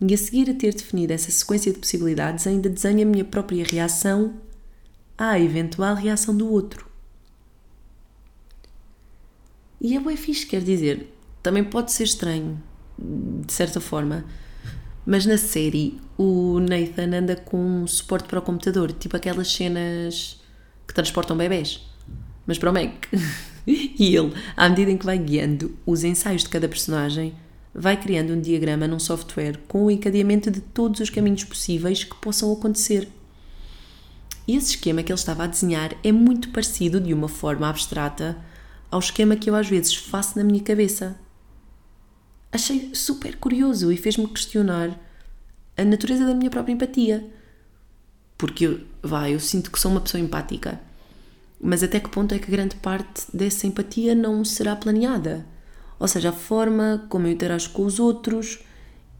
[0.00, 3.64] e a seguir a ter definido essa sequência de possibilidades, ainda desenho a minha própria
[3.64, 4.34] reação
[5.16, 6.83] à eventual reação do outro.
[9.84, 12.58] E é bem fixe, quer dizer, também pode ser estranho,
[12.98, 14.24] de certa forma,
[15.04, 20.40] mas na série o Nathan anda com um suporte para o computador, tipo aquelas cenas
[20.88, 21.82] que transportam bebés,
[22.46, 22.94] mas para o Mac.
[23.68, 27.34] e ele, à medida em que vai guiando os ensaios de cada personagem,
[27.74, 32.16] vai criando um diagrama num software com o encadeamento de todos os caminhos possíveis que
[32.22, 33.06] possam acontecer.
[34.48, 38.34] E esse esquema que ele estava a desenhar é muito parecido, de uma forma abstrata,
[38.94, 41.18] ao esquema que eu às vezes faço na minha cabeça.
[42.52, 44.98] Achei super curioso e fez-me questionar
[45.76, 47.28] a natureza da minha própria empatia.
[48.38, 50.80] Porque, vai, eu sinto que sou uma pessoa empática.
[51.60, 55.44] Mas até que ponto é que grande parte dessa empatia não será planeada?
[55.98, 58.58] ou seja, a forma como eu interajo com os outros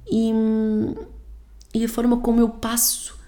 [0.07, 0.33] e,
[1.73, 3.19] e a forma como eu passo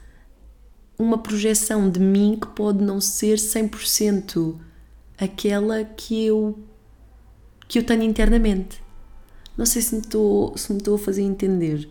[0.98, 4.56] uma projeção de mim que pode não ser 100%
[5.18, 6.58] aquela que eu
[7.68, 8.80] que eu tenho internamente.
[9.56, 11.88] Não sei se me estou, se me estou a fazer entender,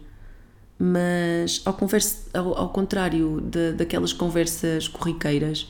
[0.80, 5.70] mas ao, conversa, ao, ao contrário de, daquelas conversas corriqueiras,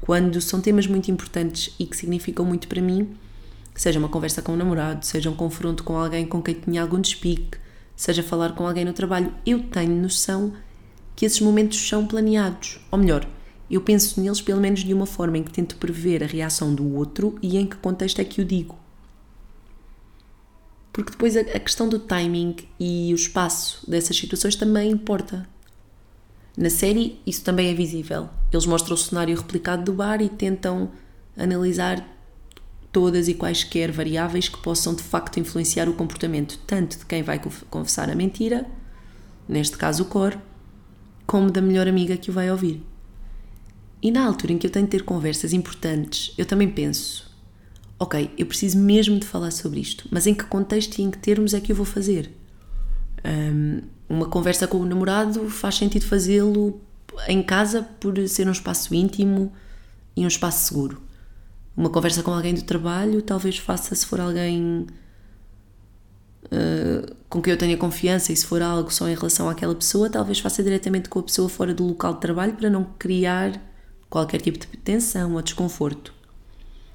[0.00, 3.16] quando são temas muito importantes e que significam muito para mim,
[3.74, 7.00] Seja uma conversa com um namorado, seja um confronto com alguém com quem tinha algum
[7.00, 7.58] despique,
[7.96, 10.52] seja falar com alguém no trabalho, eu tenho noção
[11.16, 12.78] que esses momentos são planeados.
[12.92, 13.26] Ou melhor,
[13.70, 16.94] eu penso neles pelo menos de uma forma em que tento prever a reação do
[16.94, 18.78] outro e em que contexto é que o digo.
[20.92, 25.48] Porque depois a, questão do timing e o espaço dessas situações também importa.
[26.56, 28.28] Na série, isso também é visível.
[28.52, 30.92] Eles mostram o cenário replicado do bar e tentam
[31.36, 32.08] analisar
[32.92, 37.40] todas e quaisquer variáveis que possam de facto influenciar o comportamento tanto de quem vai
[37.68, 38.64] confessar a mentira,
[39.48, 40.38] neste caso o Cor,
[41.26, 42.93] como da melhor amiga que o vai ouvir.
[44.04, 47.26] E na altura em que eu tenho de ter conversas importantes, eu também penso:
[47.98, 51.16] ok, eu preciso mesmo de falar sobre isto, mas em que contexto e em que
[51.16, 52.30] termos é que eu vou fazer?
[53.24, 56.78] Um, uma conversa com o namorado faz sentido fazê-lo
[57.26, 59.50] em casa por ser um espaço íntimo
[60.14, 61.02] e um espaço seguro.
[61.74, 64.86] Uma conversa com alguém do trabalho talvez faça se for alguém
[66.44, 70.10] uh, com quem eu tenha confiança e se for algo só em relação àquela pessoa,
[70.10, 73.72] talvez faça diretamente com a pessoa fora do local de trabalho para não criar
[74.14, 76.14] qualquer tipo de tensão ou desconforto.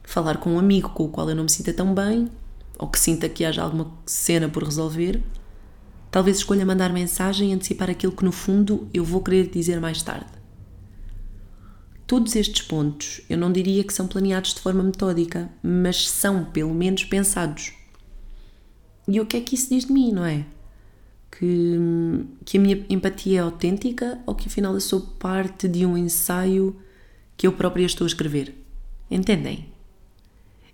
[0.04, 2.30] Falar com um amigo com o qual eu não me sinta tão bem
[2.78, 5.22] ou que sinta que haja alguma cena por resolver
[6.12, 10.02] Talvez escolha mandar mensagem e antecipar aquilo que no fundo eu vou querer dizer mais
[10.02, 10.32] tarde.
[12.08, 16.74] Todos estes pontos eu não diria que são planeados de forma metódica, mas são pelo
[16.74, 17.74] menos pensados.
[19.08, 20.46] E o que é que isso diz de mim, não é?
[21.32, 21.78] Que,
[22.44, 26.76] que a minha empatia é autêntica ou que afinal eu sou parte de um ensaio
[27.39, 28.54] que eu própria estou a escrever?
[29.10, 29.69] Entendem?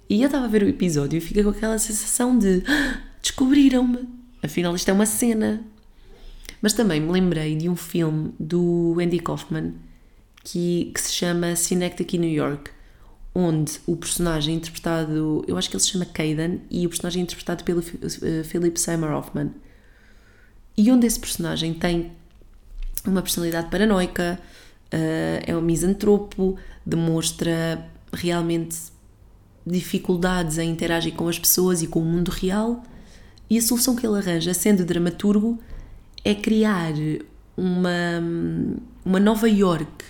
[0.09, 4.15] E eu estava a ver o episódio e fiquei com aquela sensação de ah, descobriram-me
[4.45, 5.63] Afinal, isto é uma cena.
[6.61, 9.73] Mas também me lembrei de um filme do Andy Kaufman
[10.43, 12.71] que, que se chama Synecdoche New York,
[13.33, 17.63] onde o personagem interpretado, eu acho que ele se chama Caden, e o personagem interpretado
[17.63, 19.51] pelo uh, Philip Seymour Hoffman.
[20.77, 22.11] E onde esse personagem tem
[23.05, 24.39] uma personalidade paranoica,
[24.95, 26.55] uh, é um misantropo,
[26.85, 28.77] demonstra realmente
[29.65, 32.81] dificuldades em interagir com as pessoas e com o mundo real.
[33.49, 35.59] E a solução que ele arranja, sendo dramaturgo,
[36.23, 36.93] é criar
[37.57, 38.23] uma,
[39.03, 40.05] uma Nova York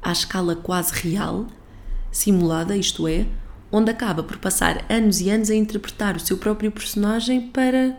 [0.00, 1.46] à escala quase real,
[2.10, 3.26] simulada, isto é,
[3.70, 7.98] onde acaba por passar anos e anos a interpretar o seu próprio personagem para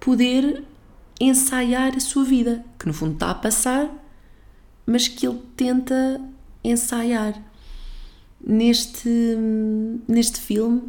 [0.00, 0.64] poder
[1.20, 3.90] ensaiar a sua vida, que no fundo está a passar,
[4.86, 6.20] mas que ele tenta
[6.62, 7.40] ensaiar.
[8.46, 9.08] Neste,
[10.06, 10.82] neste filme,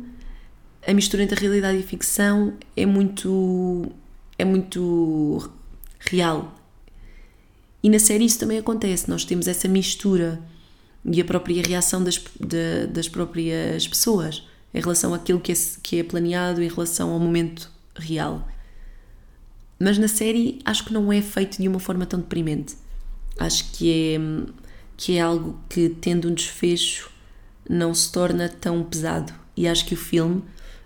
[0.86, 3.92] a mistura entre a realidade e a ficção é muito
[4.38, 5.50] é muito
[6.00, 6.54] real.
[7.82, 10.42] E na série isso também acontece, nós temos essa mistura
[11.06, 16.00] e a própria reação das, de, das próprias pessoas em relação àquilo que é, que
[16.00, 18.48] é planeado, em relação ao momento real.
[19.80, 22.76] Mas na série acho que não é feito de uma forma tão deprimente.
[23.38, 24.52] Acho que é,
[24.96, 27.10] que é algo que, tendo um desfecho,
[27.70, 29.34] não se torna tão pesado.
[29.58, 30.44] E acho que o filme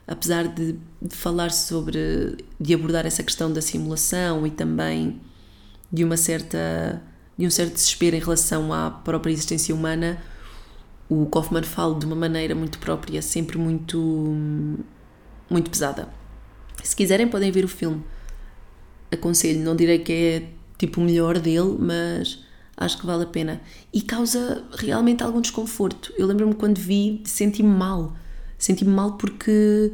[0.10, 5.22] apesar de, de, falar sobre, de abordar essa questão da simulação e também
[5.92, 7.00] de uma certa,
[7.38, 10.20] de um certo desespero em relação à própria existência humana,
[11.08, 14.36] o Kaufman fala de uma maneira muito própria, sempre muito,
[15.48, 16.10] muito pesada.
[16.84, 18.04] Se quiserem podem ver o filme.
[19.12, 22.40] Aconselho, não direi que é tipo o melhor dele, mas
[22.76, 23.62] acho que vale a pena.
[23.94, 26.12] E causa realmente algum desconforto.
[26.18, 28.16] Eu lembro-me quando vi, senti-me mal
[28.60, 29.94] Senti-me mal porque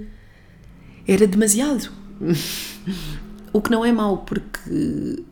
[1.08, 1.92] era demasiado.
[3.54, 5.24] o que não é mau, porque.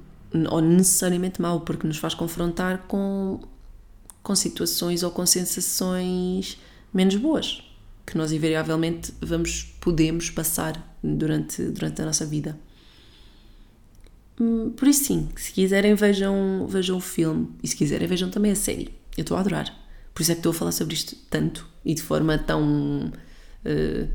[0.51, 3.41] ou necessariamente mau, porque nos faz confrontar com,
[4.21, 6.59] com situações ou com sensações
[6.93, 7.63] menos boas
[8.05, 12.59] que nós invariavelmente vamos podemos passar durante, durante a nossa vida.
[14.39, 18.51] Hum, por isso sim, se quiserem vejam, vejam o filme e se quiserem vejam também
[18.51, 18.89] a série.
[19.17, 19.73] Eu estou a adorar.
[20.13, 23.11] Por isso é que estou a falar sobre isto tanto e de forma tão
[23.65, 24.09] uh,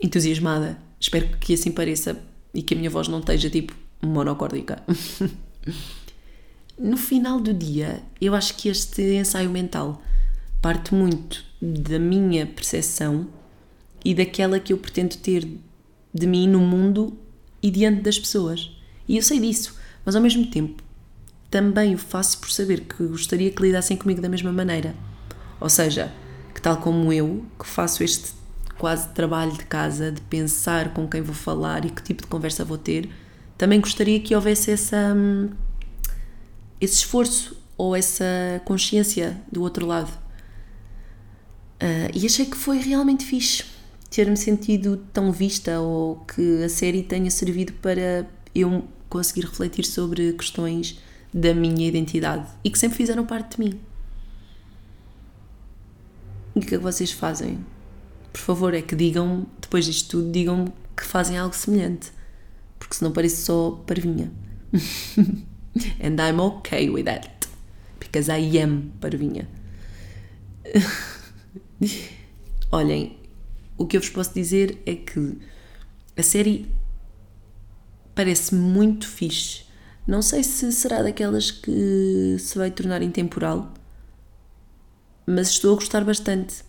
[0.00, 0.78] entusiasmada.
[1.00, 2.20] Espero que assim pareça
[2.54, 4.82] e que a minha voz não esteja tipo monocórdica.
[6.78, 10.02] no final do dia, eu acho que este ensaio mental
[10.60, 13.26] parte muito da minha percepção
[14.04, 15.46] e daquela que eu pretendo ter
[16.14, 17.16] de mim no mundo
[17.62, 18.70] e diante das pessoas.
[19.08, 20.82] E eu sei disso, mas ao mesmo tempo
[21.50, 24.94] também o faço por saber que gostaria que lidassem comigo da mesma maneira.
[25.60, 26.10] Ou seja,
[26.54, 28.32] que tal como eu, que faço este
[28.78, 32.64] quase trabalho de casa, de pensar com quem vou falar e que tipo de conversa
[32.64, 33.08] vou ter,
[33.58, 35.50] também gostaria que houvesse essa, hum,
[36.80, 38.24] esse esforço ou essa
[38.64, 40.10] consciência do outro lado.
[41.80, 43.64] Uh, e achei que foi realmente fixe
[44.08, 50.32] ter-me sentido tão vista ou que a série tenha servido para eu conseguir refletir sobre
[50.32, 50.98] questões
[51.32, 53.80] da minha identidade e que sempre fizeram parte de mim.
[56.54, 57.58] E o que é que vocês fazem?
[58.32, 62.10] por favor, é que digam, depois disto tudo, digam que fazem algo semelhante.
[62.78, 64.32] porque senão parece só parvinha.
[66.02, 67.48] And I'm okay with that.
[68.00, 69.48] Because I am parvinha.
[72.72, 73.16] Olhem,
[73.76, 75.38] o que eu vos posso dizer é que
[76.16, 76.66] a série
[78.14, 79.64] parece muito fixe.
[80.06, 83.72] Não sei se será daquelas que se vai tornar intemporal,
[85.26, 86.64] mas estou a gostar bastante.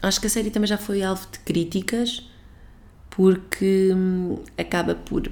[0.00, 2.28] Acho que a série também já foi alvo de críticas,
[3.10, 5.30] porque hum, acaba por,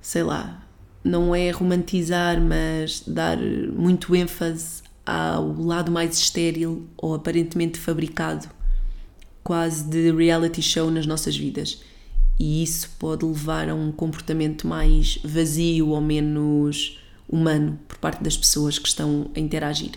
[0.00, 0.62] sei lá,
[1.02, 8.48] não é romantizar, mas dar muito ênfase ao lado mais estéril ou aparentemente fabricado,
[9.42, 11.82] quase de reality show nas nossas vidas.
[12.38, 18.36] E isso pode levar a um comportamento mais vazio ou menos humano por parte das
[18.36, 19.92] pessoas que estão a interagir.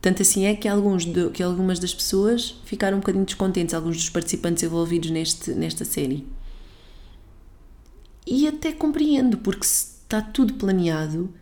[0.00, 3.96] Tanto assim é que, alguns de, que algumas das pessoas ficaram um bocadinho descontentes, alguns
[3.96, 6.26] dos participantes envolvidos neste, nesta série.
[8.26, 11.32] E até compreendo, porque se está tudo planeado,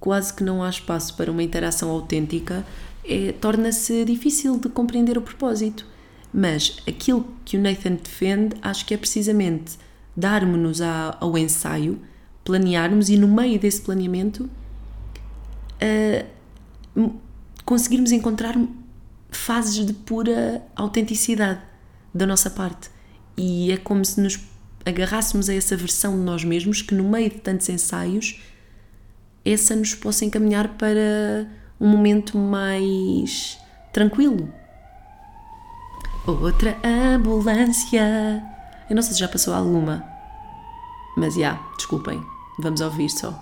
[0.00, 2.66] quase que não há espaço para uma interação autêntica,
[3.04, 5.86] é, torna-se difícil de compreender o propósito.
[6.38, 9.78] Mas aquilo que o Nathan defende, acho que é precisamente
[10.14, 11.98] darmos-nos ao ensaio,
[12.44, 14.50] planearmos e no meio desse planeamento
[16.94, 17.10] uh,
[17.64, 18.54] conseguirmos encontrar
[19.30, 21.62] fases de pura autenticidade
[22.12, 22.90] da nossa parte.
[23.34, 24.38] E é como se nos
[24.84, 28.42] agarrássemos a essa versão de nós mesmos que, no meio de tantos ensaios,
[29.42, 31.48] essa nos possa encaminhar para
[31.80, 33.58] um momento mais
[33.90, 34.52] tranquilo.
[36.26, 38.42] Outra ambulância.
[38.90, 40.04] Eu não sei se já passou alguma,
[41.16, 42.20] mas já, yeah, desculpem,
[42.58, 43.32] vamos ouvir só.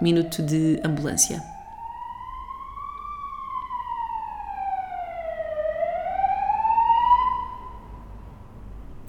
[0.00, 1.42] Minuto de ambulância.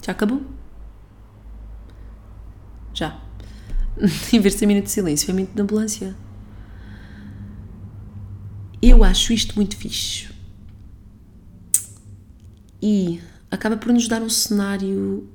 [0.02, 0.42] Já acabou?
[2.92, 3.16] Já.
[4.32, 6.16] em vez de ser minuto de silêncio, é minuto de ambulância.
[8.82, 10.29] Eu acho isto muito fixe.
[12.82, 13.20] E
[13.50, 15.28] acaba por nos dar um cenário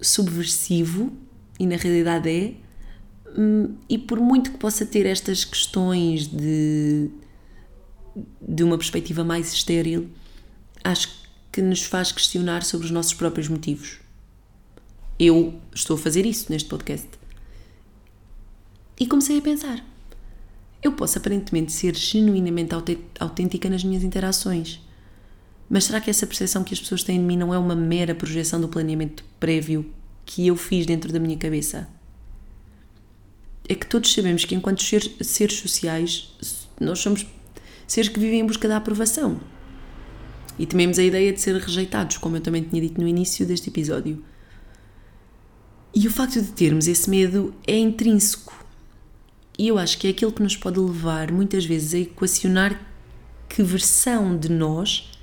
[0.00, 1.12] subversivo,
[1.58, 2.54] e na realidade é,
[3.38, 7.08] hum, e por muito que possa ter estas questões de,
[8.40, 10.10] de uma perspectiva mais estéril,
[10.82, 14.00] acho que nos faz questionar sobre os nossos próprios motivos.
[15.18, 17.08] Eu estou a fazer isso neste podcast.
[18.98, 19.84] E comecei a pensar:
[20.82, 22.74] eu posso aparentemente ser genuinamente
[23.18, 24.80] autêntica nas minhas interações.
[25.68, 28.14] Mas será que essa percepção que as pessoas têm de mim não é uma mera
[28.14, 29.90] projeção do planeamento prévio
[30.26, 31.88] que eu fiz dentro da minha cabeça?
[33.68, 36.30] É que todos sabemos que, enquanto seres sociais,
[36.78, 37.26] nós somos
[37.86, 39.40] seres que vivem em busca da aprovação.
[40.58, 43.70] E tememos a ideia de ser rejeitados, como eu também tinha dito no início deste
[43.70, 44.22] episódio.
[45.94, 48.64] E o facto de termos esse medo é intrínseco.
[49.58, 52.80] E eu acho que é aquilo que nos pode levar muitas vezes a equacionar
[53.48, 55.13] que versão de nós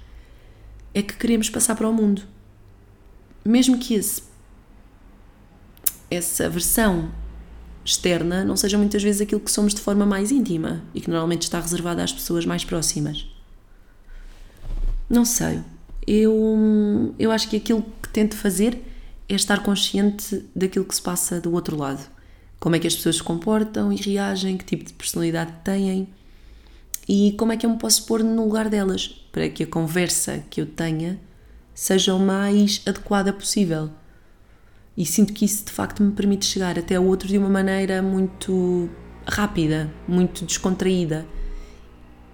[0.94, 2.24] é que queremos passar para o mundo.
[3.44, 4.24] Mesmo que esse,
[6.10, 7.12] essa versão
[7.84, 11.44] externa não seja muitas vezes aquilo que somos de forma mais íntima e que normalmente
[11.44, 13.28] está reservada às pessoas mais próximas.
[15.10, 15.62] Não sei.
[16.06, 18.82] Eu, eu acho que aquilo que tento fazer
[19.28, 22.08] é estar consciente daquilo que se passa do outro lado.
[22.60, 26.10] Como é que as pessoas se comportam e reagem, que tipo de personalidade têm
[27.08, 30.44] e como é que eu me posso pôr no lugar delas para que a conversa
[30.50, 31.20] que eu tenha
[31.74, 33.90] seja o mais adequada possível.
[34.96, 38.02] E sinto que isso de facto me permite chegar até ao outro de uma maneira
[38.02, 38.90] muito
[39.26, 41.26] rápida, muito descontraída.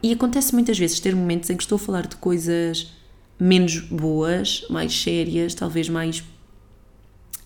[0.01, 2.91] E acontece muitas vezes ter momentos em que estou a falar de coisas
[3.39, 6.23] menos boas, mais sérias, talvez mais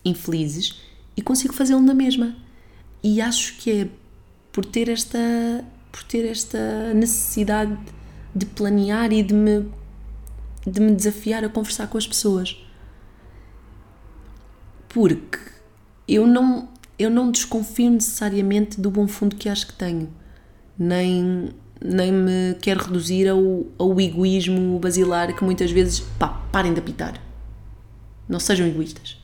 [0.03, 0.82] infelizes
[1.15, 2.36] e consigo fazê-lo na mesma.
[3.03, 3.89] E acho que é
[4.51, 5.19] por ter esta
[5.91, 7.77] por ter esta necessidade
[8.33, 9.65] de planear e de me
[10.65, 12.63] de me desafiar a conversar com as pessoas.
[14.87, 15.39] Porque
[16.07, 20.09] eu não eu não desconfio necessariamente do bom fundo que acho que tenho.
[20.77, 21.49] Nem
[21.83, 27.19] nem me quero reduzir ao, ao egoísmo basilar que muitas vezes, pá, parem de apitar.
[28.29, 29.21] Não sejam egoístas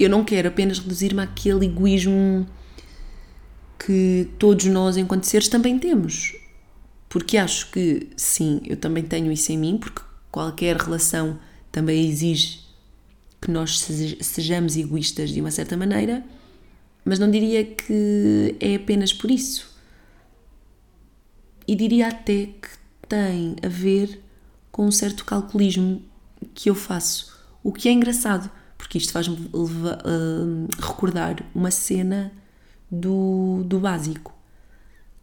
[0.00, 2.46] eu não quero apenas reduzir-me àquele egoísmo
[3.84, 6.36] que todos nós, enquanto seres, também temos.
[7.08, 11.38] Porque acho que, sim, eu também tenho isso em mim, porque qualquer relação
[11.72, 12.60] também exige
[13.40, 13.80] que nós
[14.20, 16.22] sejamos egoístas de uma certa maneira,
[17.04, 19.70] mas não diria que é apenas por isso.
[21.66, 22.68] E diria até que
[23.08, 24.20] tem a ver
[24.70, 26.02] com um certo calculismo
[26.54, 32.32] que eu faço, o que é engraçado, porque isto faz-me uh, recordar uma cena
[32.90, 34.34] do, do básico.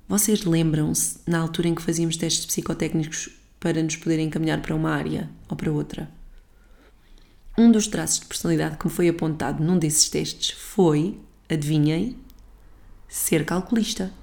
[0.07, 4.91] Vocês lembram-se, na altura em que fazíamos testes psicotécnicos para nos poderem encaminhar para uma
[4.91, 6.09] área ou para outra?
[7.57, 12.15] Um dos traços de personalidade que me foi apontado num desses testes foi, adivinhem,
[13.09, 14.13] ser calculista.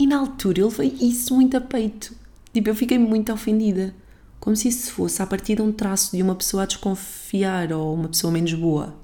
[0.00, 2.14] E na altura ele veio isso muito a peito.
[2.52, 3.94] Tipo, eu fiquei muito ofendida.
[4.40, 7.94] Como se isso fosse a partir de um traço de uma pessoa a desconfiar ou
[7.94, 8.96] uma pessoa menos boa.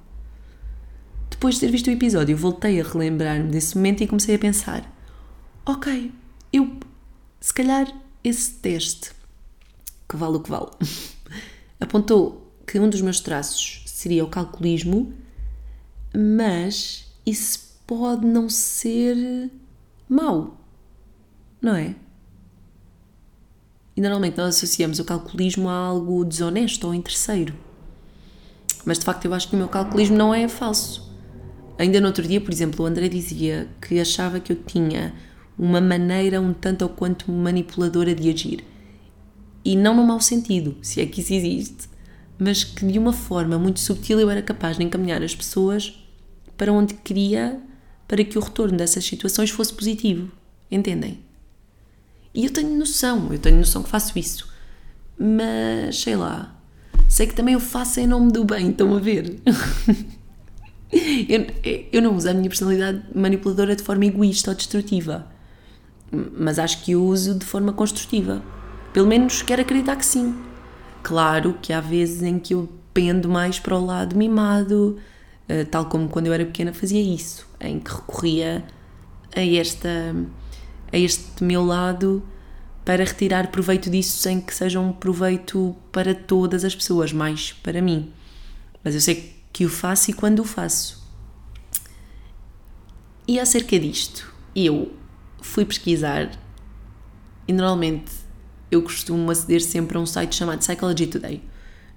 [1.35, 4.89] Depois de ter visto o episódio, voltei a relembrar-me desse momento e comecei a pensar:
[5.65, 6.09] ok,
[6.51, 6.77] eu.
[7.41, 9.11] Se calhar esse teste,
[10.07, 10.71] que vale o que vale,
[11.77, 15.13] apontou que um dos meus traços seria o calculismo,
[16.15, 19.51] mas isso pode não ser
[20.07, 20.57] mau,
[21.61, 21.95] não é?
[23.93, 27.53] E normalmente nós associamos o calculismo a algo desonesto ou interesseiro.
[28.85, 31.04] Mas de facto eu acho que o meu calculismo não é falso.
[31.77, 35.13] Ainda no outro dia, por exemplo, o André dizia que achava que eu tinha
[35.57, 38.63] uma maneira um tanto ou quanto manipuladora de agir.
[39.63, 41.89] E não no mau sentido, se é que isso existe,
[42.37, 45.93] mas que de uma forma muito subtil eu era capaz de encaminhar as pessoas
[46.57, 47.59] para onde queria
[48.07, 50.31] para que o retorno dessas situações fosse positivo.
[50.69, 51.19] Entendem?
[52.33, 54.47] E eu tenho noção, eu tenho noção que faço isso.
[55.17, 56.55] Mas sei lá,
[57.07, 59.39] sei que também eu faço em nome do bem, estão a ver?
[61.27, 61.45] eu,
[61.91, 65.27] eu não uso a minha personalidade manipuladora de forma egoísta ou destrutiva,
[66.11, 68.41] mas acho que eu uso de forma construtiva.
[68.93, 70.33] Pelo menos quero acreditar que sim.
[71.03, 74.97] Claro que há vezes em que eu pendo mais para o lado mimado,
[75.49, 78.63] eh, tal como quando eu era pequena fazia isso, em que recorria
[79.35, 80.15] a, esta,
[80.91, 82.23] a este meu lado
[82.85, 87.81] para retirar proveito disso sem que seja um proveito para todas as pessoas, mais para
[87.81, 88.11] mim.
[88.83, 91.05] Mas eu sei que o faço e quando o faço.
[93.27, 94.91] E acerca disto, eu
[95.41, 96.37] fui pesquisar
[97.47, 98.11] e normalmente
[98.69, 101.41] eu costumo aceder sempre a um site chamado Psychology Today.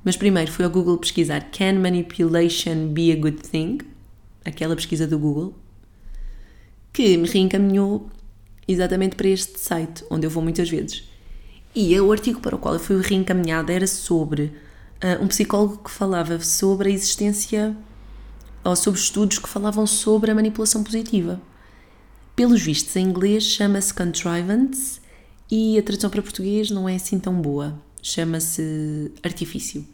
[0.05, 3.79] Mas primeiro fui ao Google pesquisar Can Manipulation Be a Good Thing?
[4.45, 5.55] Aquela pesquisa do Google,
[6.93, 8.09] que me reencaminhou
[8.67, 11.05] exatamente para este site, onde eu vou muitas vezes.
[11.75, 14.53] E o artigo para o qual eu fui reencaminhada era sobre
[15.03, 17.77] uh, um psicólogo que falava sobre a existência
[18.65, 21.41] ou sobre estudos que falavam sobre a manipulação positiva.
[22.35, 25.01] Pelos vistos, em inglês chama-se Contrivance
[25.51, 27.81] e a tradução para português não é assim tão boa.
[28.03, 29.85] Chama-se Artifício.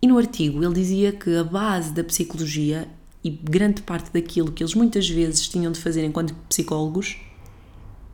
[0.00, 2.88] E no artigo ele dizia que a base da psicologia
[3.24, 7.16] e grande parte daquilo que eles muitas vezes tinham de fazer enquanto psicólogos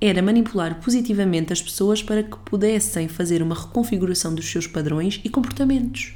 [0.07, 5.29] era manipular positivamente as pessoas para que pudessem fazer uma reconfiguração dos seus padrões e
[5.29, 6.15] comportamentos.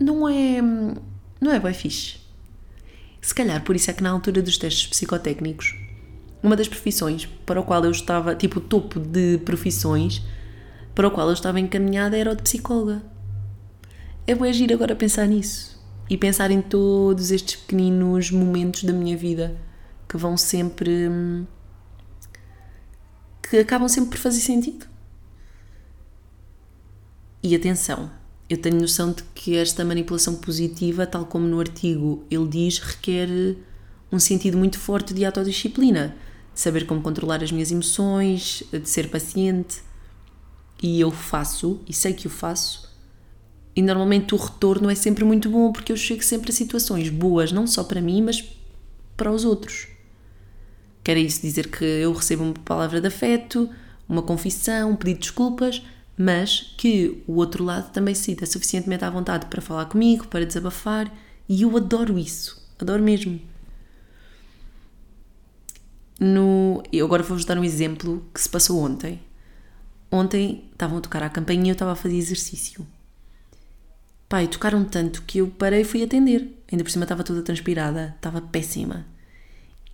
[0.00, 0.60] Não é.
[1.40, 2.18] não é bem fixe.
[3.20, 5.74] Se calhar por isso é que na altura dos testes psicotécnicos
[6.42, 10.22] uma das profissões para o qual eu estava, tipo, o topo de profissões
[10.94, 13.02] para o qual eu estava encaminhada era o de psicóloga.
[14.26, 15.76] É bom agir agora pensar nisso
[16.08, 19.56] e pensar em todos estes pequeninos momentos da minha vida
[20.08, 21.08] que vão sempre.
[23.48, 24.86] Que acabam sempre por fazer sentido.
[27.42, 28.10] E atenção,
[28.48, 33.28] eu tenho noção de que esta manipulação positiva, tal como no artigo ele diz, requer
[34.10, 36.16] um sentido muito forte de autodisciplina
[36.56, 39.82] de saber como controlar as minhas emoções, de ser paciente.
[40.82, 42.90] E eu faço, e sei que o faço,
[43.74, 47.52] e normalmente o retorno é sempre muito bom porque eu chego sempre a situações boas,
[47.52, 48.42] não só para mim, mas
[49.16, 49.88] para os outros.
[51.06, 53.70] Quer isso dizer que eu recebo uma palavra de afeto,
[54.08, 55.80] uma confissão, um pedido de desculpas,
[56.18, 60.44] mas que o outro lado também se sinta suficientemente à vontade para falar comigo, para
[60.44, 61.08] desabafar,
[61.48, 63.40] e eu adoro isso, adoro mesmo.
[66.18, 69.20] No, eu agora vou-vos dar um exemplo que se passou ontem.
[70.10, 72.84] Ontem estavam a tocar a campainha e eu estava a fazer exercício.
[74.28, 76.64] Pai, tocaram tanto que eu parei e fui atender.
[76.68, 79.06] Ainda por cima estava toda transpirada, estava péssima.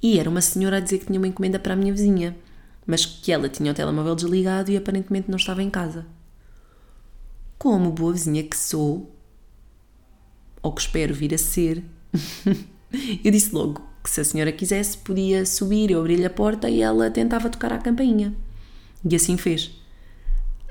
[0.02, 2.36] E era uma senhora a dizer que tinha uma encomenda para a minha vizinha,
[2.84, 6.04] mas que ela tinha o telemóvel desligado e aparentemente não estava em casa.
[7.56, 9.14] Como boa vizinha que sou,
[10.60, 11.84] ou que espero vir a ser,
[13.24, 16.82] eu disse logo: que se a senhora quisesse podia subir, eu abri-lhe a porta e
[16.82, 18.34] ela tentava tocar a campainha.
[19.08, 19.66] E assim fez.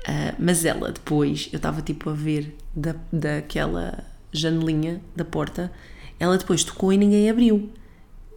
[0.00, 5.72] Uh, mas ela depois, eu estava tipo a ver da, daquela janelinha da porta,
[6.18, 7.70] ela depois tocou e ninguém abriu.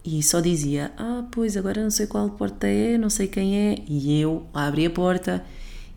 [0.05, 3.77] E só dizia: Ah, pois agora não sei qual porta é, não sei quem é.
[3.87, 5.43] E eu abri a porta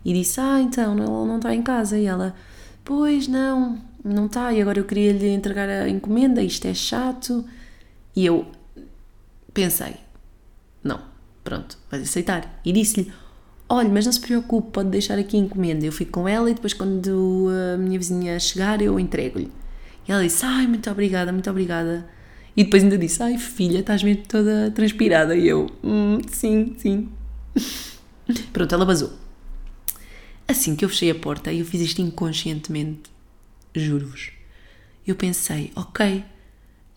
[0.03, 1.97] e disse: Ah, então ela não está em casa.
[1.97, 2.35] E ela:
[2.83, 7.45] Pois não, não está, e agora eu queria lhe entregar a encomenda, isto é chato.
[8.15, 8.47] E eu
[9.53, 9.95] pensei,
[10.83, 11.01] não,
[11.43, 12.59] pronto, vais aceitar.
[12.65, 13.11] E disse-lhe,
[13.67, 15.85] olha, mas não se preocupe, pode deixar aqui a encomenda.
[15.85, 19.51] Eu fico com ela e depois quando a minha vizinha chegar eu entrego-lhe.
[20.07, 22.07] E ela disse, ai, muito obrigada, muito obrigada.
[22.59, 25.33] E depois ainda disse, ai filha, estás mesmo toda transpirada.
[25.33, 27.07] E eu, hum, sim, sim.
[28.51, 29.13] Pronto, ela vazou.
[30.45, 33.09] Assim que eu fechei a porta, eu fiz isto inconscientemente,
[33.73, 34.31] juro-vos.
[35.07, 36.21] Eu pensei, ok,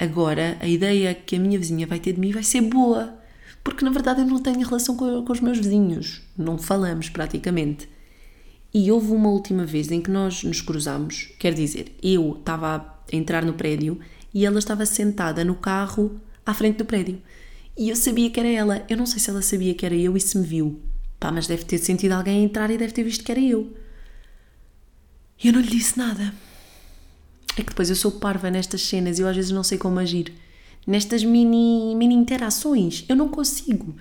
[0.01, 3.17] agora a ideia que a minha vizinha vai ter de mim vai ser boa,
[3.63, 7.89] porque na verdade eu não tenho relação com, com os meus vizinhos, não falamos praticamente.
[8.75, 13.17] E houve uma última vez em que nós nos cruzamos, quer dizer, eu estava a
[13.17, 14.01] entrar no prédio
[14.35, 17.20] e ela estava sentada no carro à frente do prédio.
[17.76, 18.85] E eu sabia que era ela.
[18.89, 20.80] Eu não sei se ela sabia que era eu e se me viu.
[21.18, 23.74] Pá, mas deve ter sentido alguém entrar e deve ter visto que era eu.
[25.43, 26.35] E eu não lhe disse nada.
[27.57, 29.99] É que depois eu sou parva nestas cenas e eu às vezes não sei como
[29.99, 30.33] agir.
[30.87, 33.05] Nestas mini, mini interações.
[33.09, 33.95] Eu não consigo.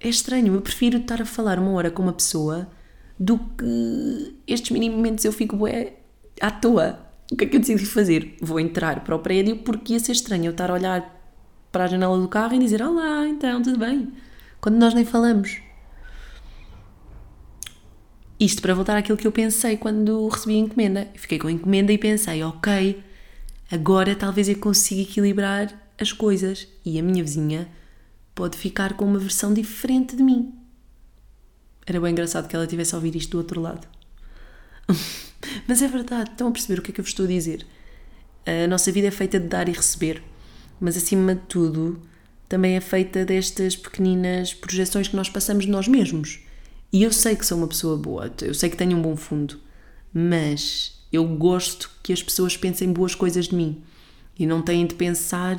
[0.00, 0.54] É estranho.
[0.54, 2.68] Eu prefiro estar a falar uma hora com uma pessoa
[3.18, 5.94] do que estes mini momentos eu fico bué,
[6.40, 7.07] à toa.
[7.30, 8.36] O que é que eu decidi fazer?
[8.40, 11.14] Vou entrar para o prédio porque ia ser estranho eu estar a olhar
[11.70, 14.12] para a janela do carro e dizer Olá, então, tudo bem?
[14.60, 15.60] Quando nós nem falamos.
[18.40, 21.08] Isto para voltar àquilo que eu pensei quando recebi a encomenda.
[21.16, 23.02] Fiquei com a encomenda e pensei, ok,
[23.70, 27.68] agora talvez eu consiga equilibrar as coisas e a minha vizinha
[28.34, 30.54] pode ficar com uma versão diferente de mim.
[31.84, 33.86] Era bem engraçado que ela tivesse a ouvir isto do outro lado.
[35.66, 37.66] Mas é verdade, estão a perceber o que é que eu vos estou a dizer?
[38.46, 40.22] A nossa vida é feita de dar e receber,
[40.80, 42.00] mas acima de tudo
[42.48, 46.40] também é feita destas pequeninas projeções que nós passamos de nós mesmos.
[46.90, 49.60] E eu sei que sou uma pessoa boa, eu sei que tenho um bom fundo,
[50.12, 53.82] mas eu gosto que as pessoas pensem boas coisas de mim
[54.38, 55.56] e não têm de pensar,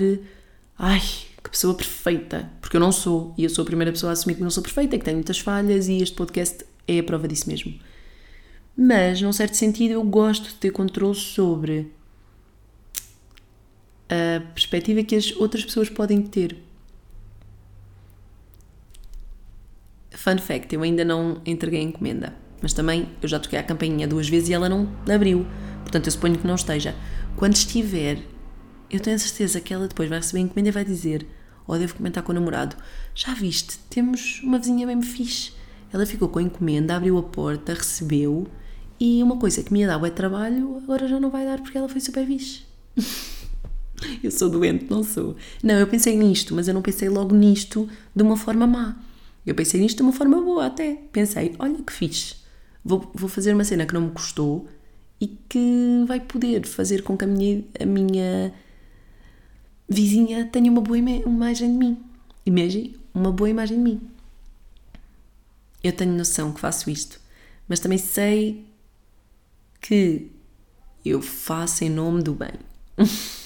[0.78, 1.02] ai,
[1.44, 4.36] que pessoa perfeita, porque eu não sou, e eu sou a primeira pessoa a assumir
[4.36, 7.48] que não sou perfeita, que tenho muitas falhas e este podcast é a prova disso
[7.48, 7.74] mesmo.
[8.82, 11.92] Mas, num certo sentido, eu gosto de ter controle sobre
[14.08, 16.56] a perspectiva que as outras pessoas podem ter.
[20.12, 24.08] Fun fact, eu ainda não entreguei a encomenda, mas também eu já toquei a campainha
[24.08, 25.46] duas vezes e ela não abriu.
[25.82, 26.96] Portanto, eu suponho que não esteja.
[27.36, 28.20] Quando estiver,
[28.90, 31.28] eu tenho a certeza que ela depois vai receber a encomenda e vai dizer,
[31.68, 32.78] ou devo comentar com o namorado:
[33.14, 35.52] Já viste, temos uma vizinha bem fixe.
[35.92, 38.48] Ela ficou com a encomenda, abriu a porta, recebeu
[39.00, 41.78] e uma coisa que me ia dar é trabalho, agora já não vai dar porque
[41.78, 42.64] ela foi super fixe.
[44.22, 45.36] eu sou doente, não sou.
[45.64, 48.98] Não, eu pensei nisto, mas eu não pensei logo nisto de uma forma má.
[49.46, 50.96] Eu pensei nisto de uma forma boa até.
[51.12, 52.36] Pensei, olha que fixe.
[52.84, 54.68] Vou, vou fazer uma cena que não me custou
[55.20, 58.54] e que vai poder fazer com que a minha, a minha
[59.88, 61.98] vizinha tenha uma boa imagem de mim.
[62.46, 64.02] Imagem, uma boa imagem de mim.
[65.82, 67.22] Eu tenho noção que faço isto,
[67.68, 68.69] mas também sei
[69.82, 70.32] que
[71.06, 72.52] eu faço em nome do bem.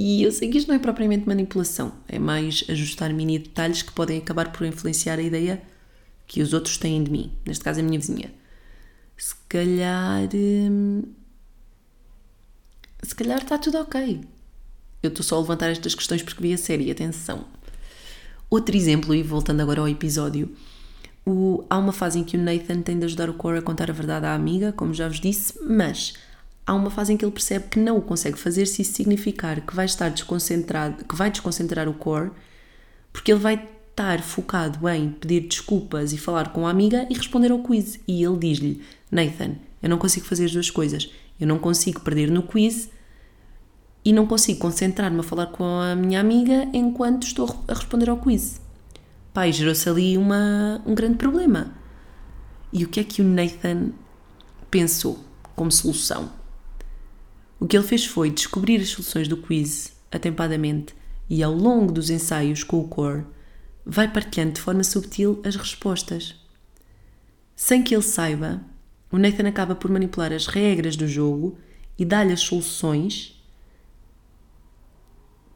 [0.00, 3.90] E eu sei que isto não é propriamente manipulação, é mais ajustar mini detalhes que
[3.90, 5.60] podem acabar por influenciar a ideia
[6.24, 8.32] que os outros têm de mim, neste caso a minha vizinha.
[9.16, 10.28] Se calhar.
[10.32, 11.02] Hum,
[13.02, 14.20] se calhar está tudo ok.
[15.02, 17.46] Eu estou só a levantar estas questões porque vi a série, atenção.
[18.48, 20.54] Outro exemplo, e voltando agora ao episódio,
[21.26, 23.90] o, há uma fase em que o Nathan tem de ajudar o Cora a contar
[23.90, 26.14] a verdade à amiga, como já vos disse, mas
[26.66, 29.60] há uma fase em que ele percebe que não o consegue fazer se isso significar
[29.60, 32.30] que vai estar desconcentrado, que vai desconcentrar o core,
[33.12, 37.50] porque ele vai estar focado em pedir desculpas e falar com a amiga e responder
[37.50, 37.98] ao quiz.
[38.06, 41.10] E ele diz-lhe: Nathan, eu não consigo fazer as duas coisas.
[41.40, 42.90] Eu não consigo perder no quiz
[44.04, 48.18] e não consigo concentrar-me a falar com a minha amiga enquanto estou a responder ao
[48.18, 48.60] quiz.
[49.32, 51.72] Pai, gerou-se ali uma, um grande problema.
[52.72, 53.92] E o que é que o Nathan
[54.70, 55.24] pensou
[55.54, 56.30] como solução?
[57.60, 60.94] O que ele fez foi descobrir as soluções do quiz atempadamente
[61.28, 63.24] e, ao longo dos ensaios com o core,
[63.84, 66.34] vai partilhando de forma subtil as respostas.
[67.56, 68.60] Sem que ele saiba,
[69.10, 71.58] o Nathan acaba por manipular as regras do jogo
[71.98, 73.37] e dar-lhe as soluções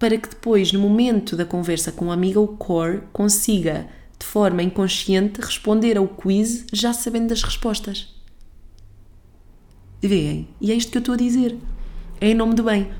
[0.02, 3.86] para que depois, no momento da conversa com a amiga, o core consiga,
[4.18, 8.12] de forma inconsciente, responder ao quiz já sabendo das respostas.
[10.02, 10.48] Veem?
[10.60, 11.56] E é isto que eu estou a dizer
[12.20, 12.90] é em nome do bem.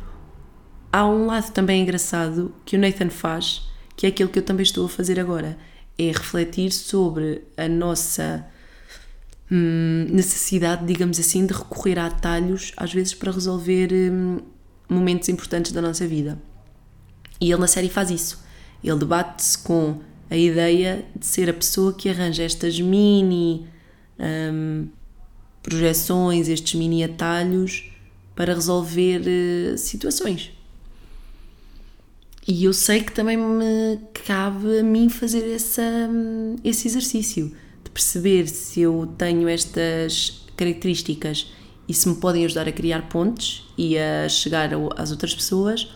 [0.93, 4.63] Há um lado também engraçado que o Nathan faz, que é aquilo que eu também
[4.63, 5.59] estou a fazer agora,
[5.99, 8.47] é refletir sobre a nossa
[9.51, 14.39] hum, necessidade, digamos assim, de recorrer a atalhos, às vezes para resolver hum,
[14.89, 16.39] momentos importantes da nossa vida.
[17.43, 18.40] E ele na série faz isso.
[18.84, 19.99] Ele debate-se com
[20.30, 23.66] a ideia de ser a pessoa que arranja estas mini
[24.16, 24.86] hum,
[25.61, 27.90] projeções, estes mini atalhos
[28.36, 30.53] para resolver uh, situações.
[32.47, 35.82] E eu sei que também me cabe a mim fazer essa,
[36.62, 41.53] esse exercício de perceber se eu tenho estas características
[41.88, 45.88] e se me podem ajudar a criar pontes e a chegar às outras pessoas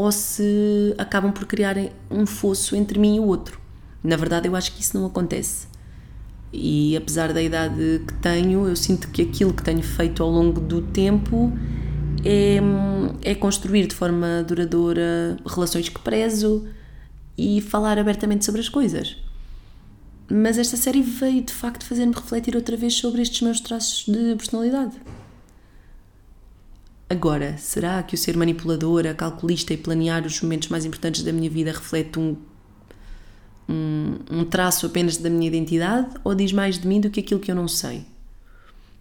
[0.00, 1.76] ou se acabam por criar
[2.10, 3.60] um fosso entre mim e o outro.
[4.02, 5.66] Na verdade, eu acho que isso não acontece.
[6.50, 10.58] E apesar da idade que tenho, eu sinto que aquilo que tenho feito ao longo
[10.58, 11.52] do tempo
[12.24, 12.60] é,
[13.30, 16.66] é construir de forma duradoura relações que prezo
[17.36, 19.18] e falar abertamente sobre as coisas.
[20.30, 24.34] Mas esta série veio de facto fazer-me refletir outra vez sobre estes meus traços de
[24.34, 24.94] personalidade.
[27.10, 31.50] Agora, será que o ser manipuladora, calculista e planear os momentos mais importantes da minha
[31.50, 32.36] vida reflete um,
[33.68, 37.40] um, um traço apenas da minha identidade ou diz mais de mim do que aquilo
[37.40, 38.04] que eu não sei?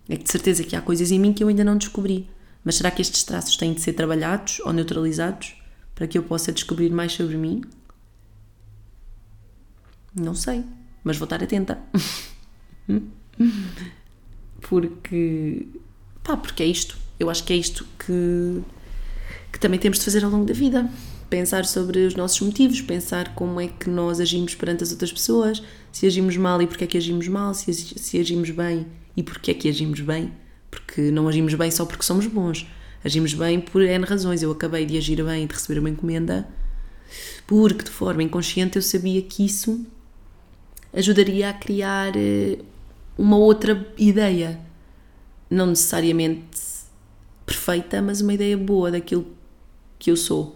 [0.09, 2.27] É que de certeza que há coisas em mim que eu ainda não descobri.
[2.63, 5.55] Mas será que estes traços têm de ser trabalhados ou neutralizados
[5.93, 7.61] para que eu possa descobrir mais sobre mim?
[10.15, 10.65] Não sei,
[11.03, 11.77] mas vou estar atenta.
[14.61, 15.67] porque.
[16.23, 16.97] pá, porque é isto.
[17.19, 18.61] Eu acho que é isto que,
[19.51, 20.89] que também temos de fazer ao longo da vida.
[21.29, 25.61] Pensar sobre os nossos motivos, pensar como é que nós agimos perante as outras pessoas,
[25.91, 29.51] se agimos mal e porque é que agimos mal, se, se agimos bem e porque
[29.51, 30.31] é que agimos bem
[30.69, 32.67] porque não agimos bem só porque somos bons.
[33.03, 34.43] Agimos bem por N razões.
[34.43, 36.47] Eu acabei de agir bem e de receber uma encomenda
[37.47, 39.85] porque, de forma inconsciente, eu sabia que isso
[40.93, 42.59] ajudaria a criar eh,
[43.17, 44.59] uma outra ideia.
[45.49, 46.59] Não necessariamente
[47.49, 49.25] perfeita, mas uma ideia boa daquilo
[49.97, 50.55] que eu sou.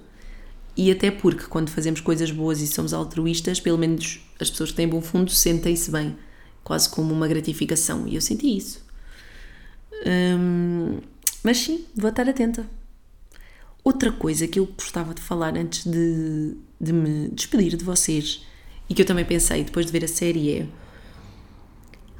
[0.77, 4.77] E até porque, quando fazemos coisas boas e somos altruístas, pelo menos as pessoas que
[4.77, 6.15] têm bom fundo sentem-se bem,
[6.63, 8.07] quase como uma gratificação.
[8.07, 8.83] E eu senti isso.
[10.05, 10.99] Hum,
[11.43, 12.67] mas sim, vou estar atenta.
[13.83, 18.45] Outra coisa que eu gostava de falar antes de, de me despedir de vocês
[18.89, 20.67] e que eu também pensei depois de ver a série é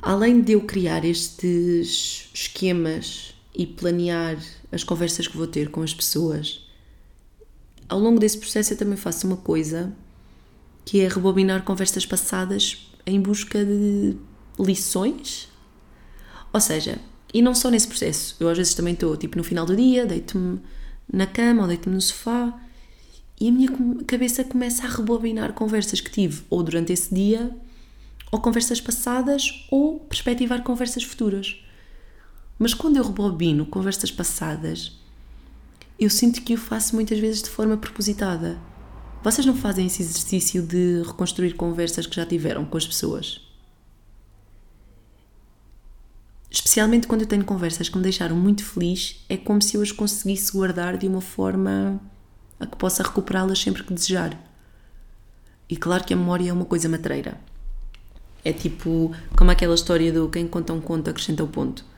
[0.02, 4.38] além de eu criar estes esquemas e planear
[4.72, 6.66] as conversas que vou ter com as pessoas,
[7.88, 9.94] ao longo desse processo eu também faço uma coisa
[10.86, 14.16] que é rebobinar conversas passadas em busca de
[14.60, 15.50] lições.
[16.52, 17.00] Ou seja,
[17.34, 18.36] e não só nesse processo.
[18.40, 20.60] Eu às vezes também estou tipo no final do dia, deito-me
[21.12, 22.60] na cama ou deito-me no sofá
[23.40, 23.70] e a minha
[24.08, 27.56] cabeça começa a rebobinar conversas que tive ou durante esse dia,
[28.32, 31.63] ou conversas passadas, ou perspectivar conversas futuras.
[32.64, 34.98] Mas quando eu rebobino conversas passadas,
[36.00, 38.58] eu sinto que o faço muitas vezes de forma propositada.
[39.22, 43.42] Vocês não fazem esse exercício de reconstruir conversas que já tiveram com as pessoas?
[46.50, 49.92] especialmente quando eu tenho conversas que me deixaram muito feliz, é como se eu as
[49.92, 52.00] conseguisse guardar de uma forma
[52.58, 54.40] a que possa recuperá-las sempre que desejar.
[55.68, 57.38] E claro que a memória é uma coisa matreira.
[58.46, 61.92] É tipo como aquela história do quem conta um conto acrescenta o um ponto.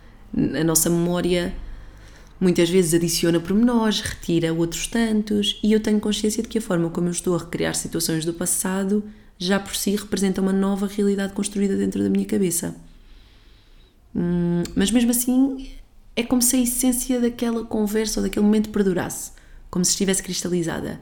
[0.59, 1.53] A nossa memória
[2.39, 6.89] muitas vezes adiciona pormenores, retira outros tantos, e eu tenho consciência de que a forma
[6.89, 9.03] como eu estou a recriar situações do passado
[9.37, 12.75] já por si representa uma nova realidade construída dentro da minha cabeça.
[14.15, 15.71] Hum, mas mesmo assim
[16.15, 19.31] é como se a essência daquela conversa ou daquele momento perdurasse,
[19.69, 20.99] como se estivesse cristalizada.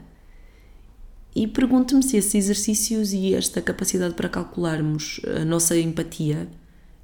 [1.34, 6.48] E pergunto-me se esses exercícios e esta capacidade para calcularmos a nossa empatia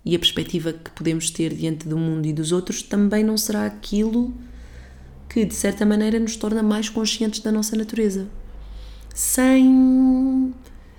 [0.05, 3.67] e a perspectiva que podemos ter diante do mundo e dos outros também não será
[3.67, 4.33] aquilo
[5.29, 8.29] que, de certa maneira, nos torna mais conscientes da nossa natureza.
[9.15, 10.55] Sem.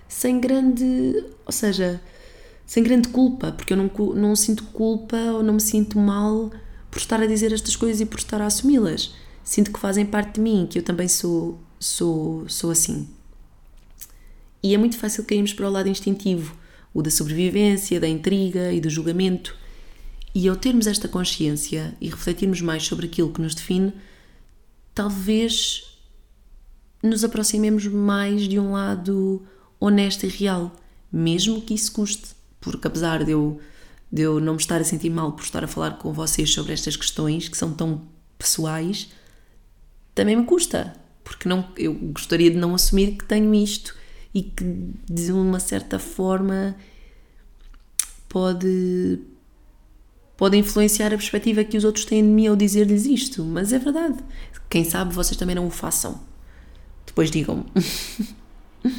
[0.08, 1.26] sem grande.
[1.46, 2.02] ou seja,
[2.66, 6.52] sem grande culpa, porque eu não, não sinto culpa ou não me sinto mal
[6.90, 9.14] por estar a dizer estas coisas e por estar a assumi-las.
[9.44, 13.10] Sinto que fazem parte de mim, que eu também sou, sou, sou assim.
[14.64, 16.56] E é muito fácil cairmos para o lado instintivo,
[16.94, 19.56] o da sobrevivência, da intriga e do julgamento.
[20.34, 23.94] E ao termos esta consciência e refletirmos mais sobre aquilo que nos define,
[24.94, 25.98] talvez
[27.04, 29.46] nos aproximemos mais de um lado
[29.80, 30.76] honesto e real,
[31.12, 33.60] mesmo que isso custe porque apesar de eu,
[34.10, 36.72] de eu não me estar a sentir mal por estar a falar com vocês sobre
[36.72, 38.04] estas questões que são tão
[38.38, 39.10] pessoais,
[40.14, 43.98] também me custa, porque não, eu gostaria de não assumir que tenho isto
[44.34, 46.76] e que de uma certa forma
[48.30, 49.20] pode
[50.38, 53.78] pode influenciar a perspectiva que os outros têm de mim ao dizer-lhes isto, mas é
[53.78, 54.18] verdade.
[54.70, 56.20] Quem sabe vocês também não o façam.
[57.06, 57.66] Depois digam-me.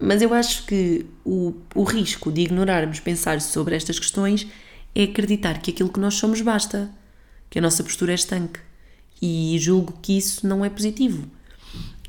[0.00, 4.48] mas eu acho que o, o risco de ignorarmos pensar sobre estas questões
[4.92, 6.90] é acreditar que aquilo que nós somos basta,
[7.48, 8.58] que a nossa postura é estanque.
[9.22, 11.30] E julgo que isso não é positivo.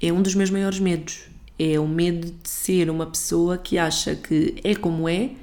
[0.01, 1.30] É um dos meus maiores medos.
[1.63, 5.35] É o medo de ser uma pessoa que acha que é como é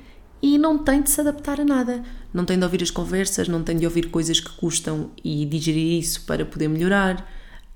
[0.42, 2.02] e não tem de se adaptar a nada.
[2.34, 6.00] Não tem de ouvir as conversas, não tem de ouvir coisas que custam e digerir
[6.00, 7.20] isso para poder melhorar.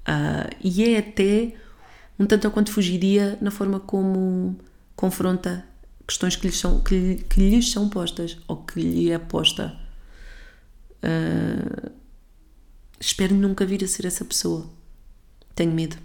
[0.01, 1.55] Uh, e é até
[2.19, 4.57] um tanto quanto fugiria na forma como
[4.97, 5.65] confronta
[6.05, 9.79] questões que lhes são, que, que lhes são postas ou que lhe é posta.
[10.99, 11.91] Uh,
[12.99, 14.69] espero nunca vir a ser essa pessoa.
[15.55, 15.97] Tenho medo.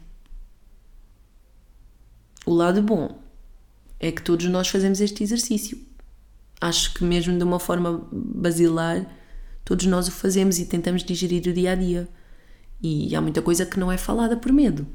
[2.48, 3.20] O lado bom
[4.00, 5.78] é que todos nós fazemos este exercício.
[6.62, 9.06] Acho que, mesmo de uma forma basilar,
[9.66, 12.08] todos nós o fazemos e tentamos digerir o dia a dia.
[12.82, 14.88] E há muita coisa que não é falada por medo.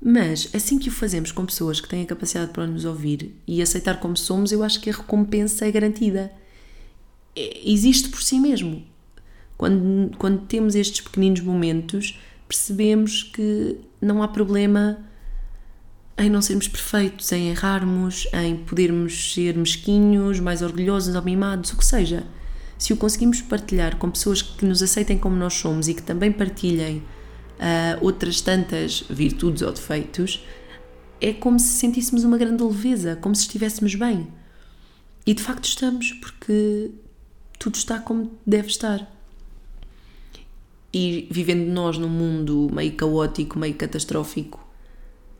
[0.00, 3.60] Mas assim que o fazemos com pessoas que têm a capacidade para nos ouvir e
[3.60, 6.30] aceitar como somos, eu acho que a recompensa é garantida.
[7.34, 8.86] É, existe por si mesmo.
[9.56, 15.07] Quando, quando temos estes pequeninos momentos, percebemos que não há problema
[16.18, 21.76] em não sermos perfeitos, em errarmos, em podermos ser mesquinhos, mais orgulhosos ou mimados, o
[21.76, 22.26] que seja.
[22.76, 26.32] Se o conseguimos partilhar com pessoas que nos aceitem como nós somos e que também
[26.32, 30.44] partilhem uh, outras tantas virtudes ou defeitos,
[31.20, 34.28] é como se sentíssemos uma grande leveza, como se estivéssemos bem.
[35.24, 36.90] E de facto estamos, porque
[37.58, 39.08] tudo está como deve estar.
[40.92, 44.66] E vivendo nós num mundo meio caótico, meio catastrófico,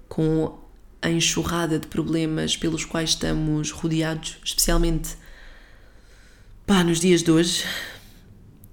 [0.08, 0.67] com
[1.00, 5.16] a enxurrada de problemas pelos quais estamos rodeados, especialmente
[6.66, 7.64] pá, nos dias de hoje,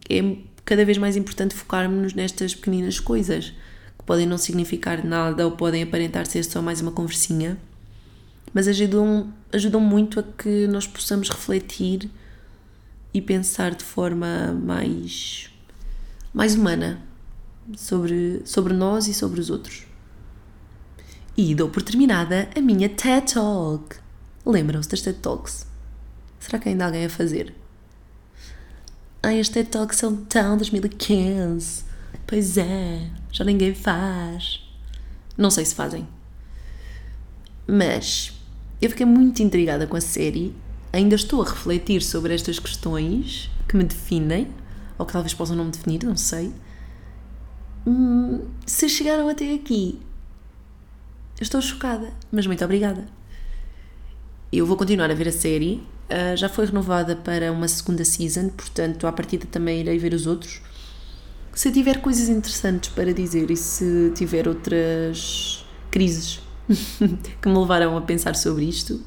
[0.10, 3.54] é cada vez mais importante focarmos-nos nestas pequeninas coisas
[3.98, 7.58] que podem não significar nada ou podem aparentar ser só mais uma conversinha,
[8.54, 12.10] mas ajudam, ajudam muito a que nós possamos refletir
[13.14, 15.50] e pensar de forma mais,
[16.34, 17.02] mais humana
[17.78, 19.85] sobre, sobre nós e sobre os outros.
[21.38, 23.98] E dou por terminada a minha TED Talk.
[24.46, 25.68] Lembram-se das TED Talks?
[26.40, 27.54] Será que ainda há alguém a fazer?
[29.22, 31.84] Ai, as TED Talks são tão 2015.
[32.26, 34.62] Pois é, já ninguém faz.
[35.38, 36.08] Não sei se fazem.
[37.68, 38.32] Mas
[38.82, 40.56] eu fiquei muito intrigada com a série.
[40.94, 44.48] Ainda estou a refletir sobre estas questões que me definem,
[44.98, 46.54] ou que talvez possam não me definir, não sei.
[47.86, 50.00] Hum, se chegaram até aqui,
[51.44, 53.06] estou chocada, mas muito obrigada.
[54.52, 55.84] Eu vou continuar a ver a série.
[56.06, 60.28] Uh, já foi renovada para uma segunda season, portanto, à partida também irei ver os
[60.28, 60.62] outros.
[61.54, 66.42] Se tiver coisas interessantes para dizer e se tiver outras crises
[67.42, 69.02] que me levaram a pensar sobre isto,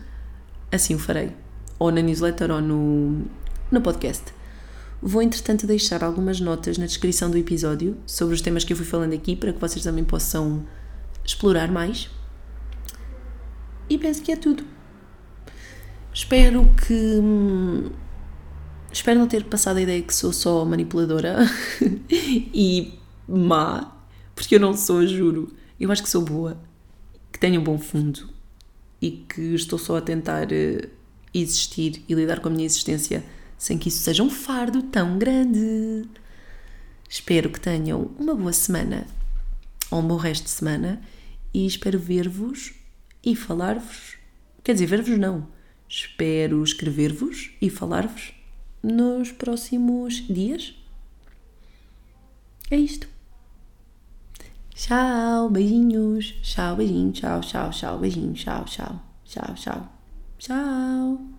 [0.72, 1.32] assim o farei.
[1.78, 3.22] Ou na newsletter ou no,
[3.70, 4.24] no podcast.
[5.00, 8.86] Vou, entretanto, deixar algumas notas na descrição do episódio sobre os temas que eu fui
[8.86, 10.64] falando aqui para que vocês também possam
[11.24, 12.10] explorar mais.
[13.88, 14.64] E penso que é tudo.
[16.12, 16.94] Espero que.
[16.94, 17.90] Hum,
[18.92, 21.38] espero não ter passado a ideia que sou só manipuladora
[22.10, 23.96] e má,
[24.34, 25.52] porque eu não sou, juro.
[25.78, 26.60] Eu acho que sou boa,
[27.32, 28.28] que tenho um bom fundo
[29.00, 30.88] e que estou só a tentar uh,
[31.32, 33.24] existir e lidar com a minha existência
[33.56, 36.04] sem que isso seja um fardo tão grande.
[37.08, 39.06] Espero que tenham uma boa semana
[39.90, 41.00] ou um bom resto de semana
[41.54, 42.77] e espero ver-vos
[43.24, 44.16] e falar-vos.
[44.62, 45.48] Quer dizer, ver-vos não.
[45.88, 48.32] Espero escrever-vos e falar-vos
[48.82, 50.74] nos próximos dias.
[52.70, 53.08] É isto.
[54.74, 56.34] Tchau, beijinhos.
[56.42, 57.12] Tchau, beijinho.
[57.12, 58.34] Tchau, tchau, tchau, beijinho.
[58.34, 59.00] Tchau, tchau.
[59.24, 59.88] Tchau, tchau.
[60.38, 61.37] Tchau.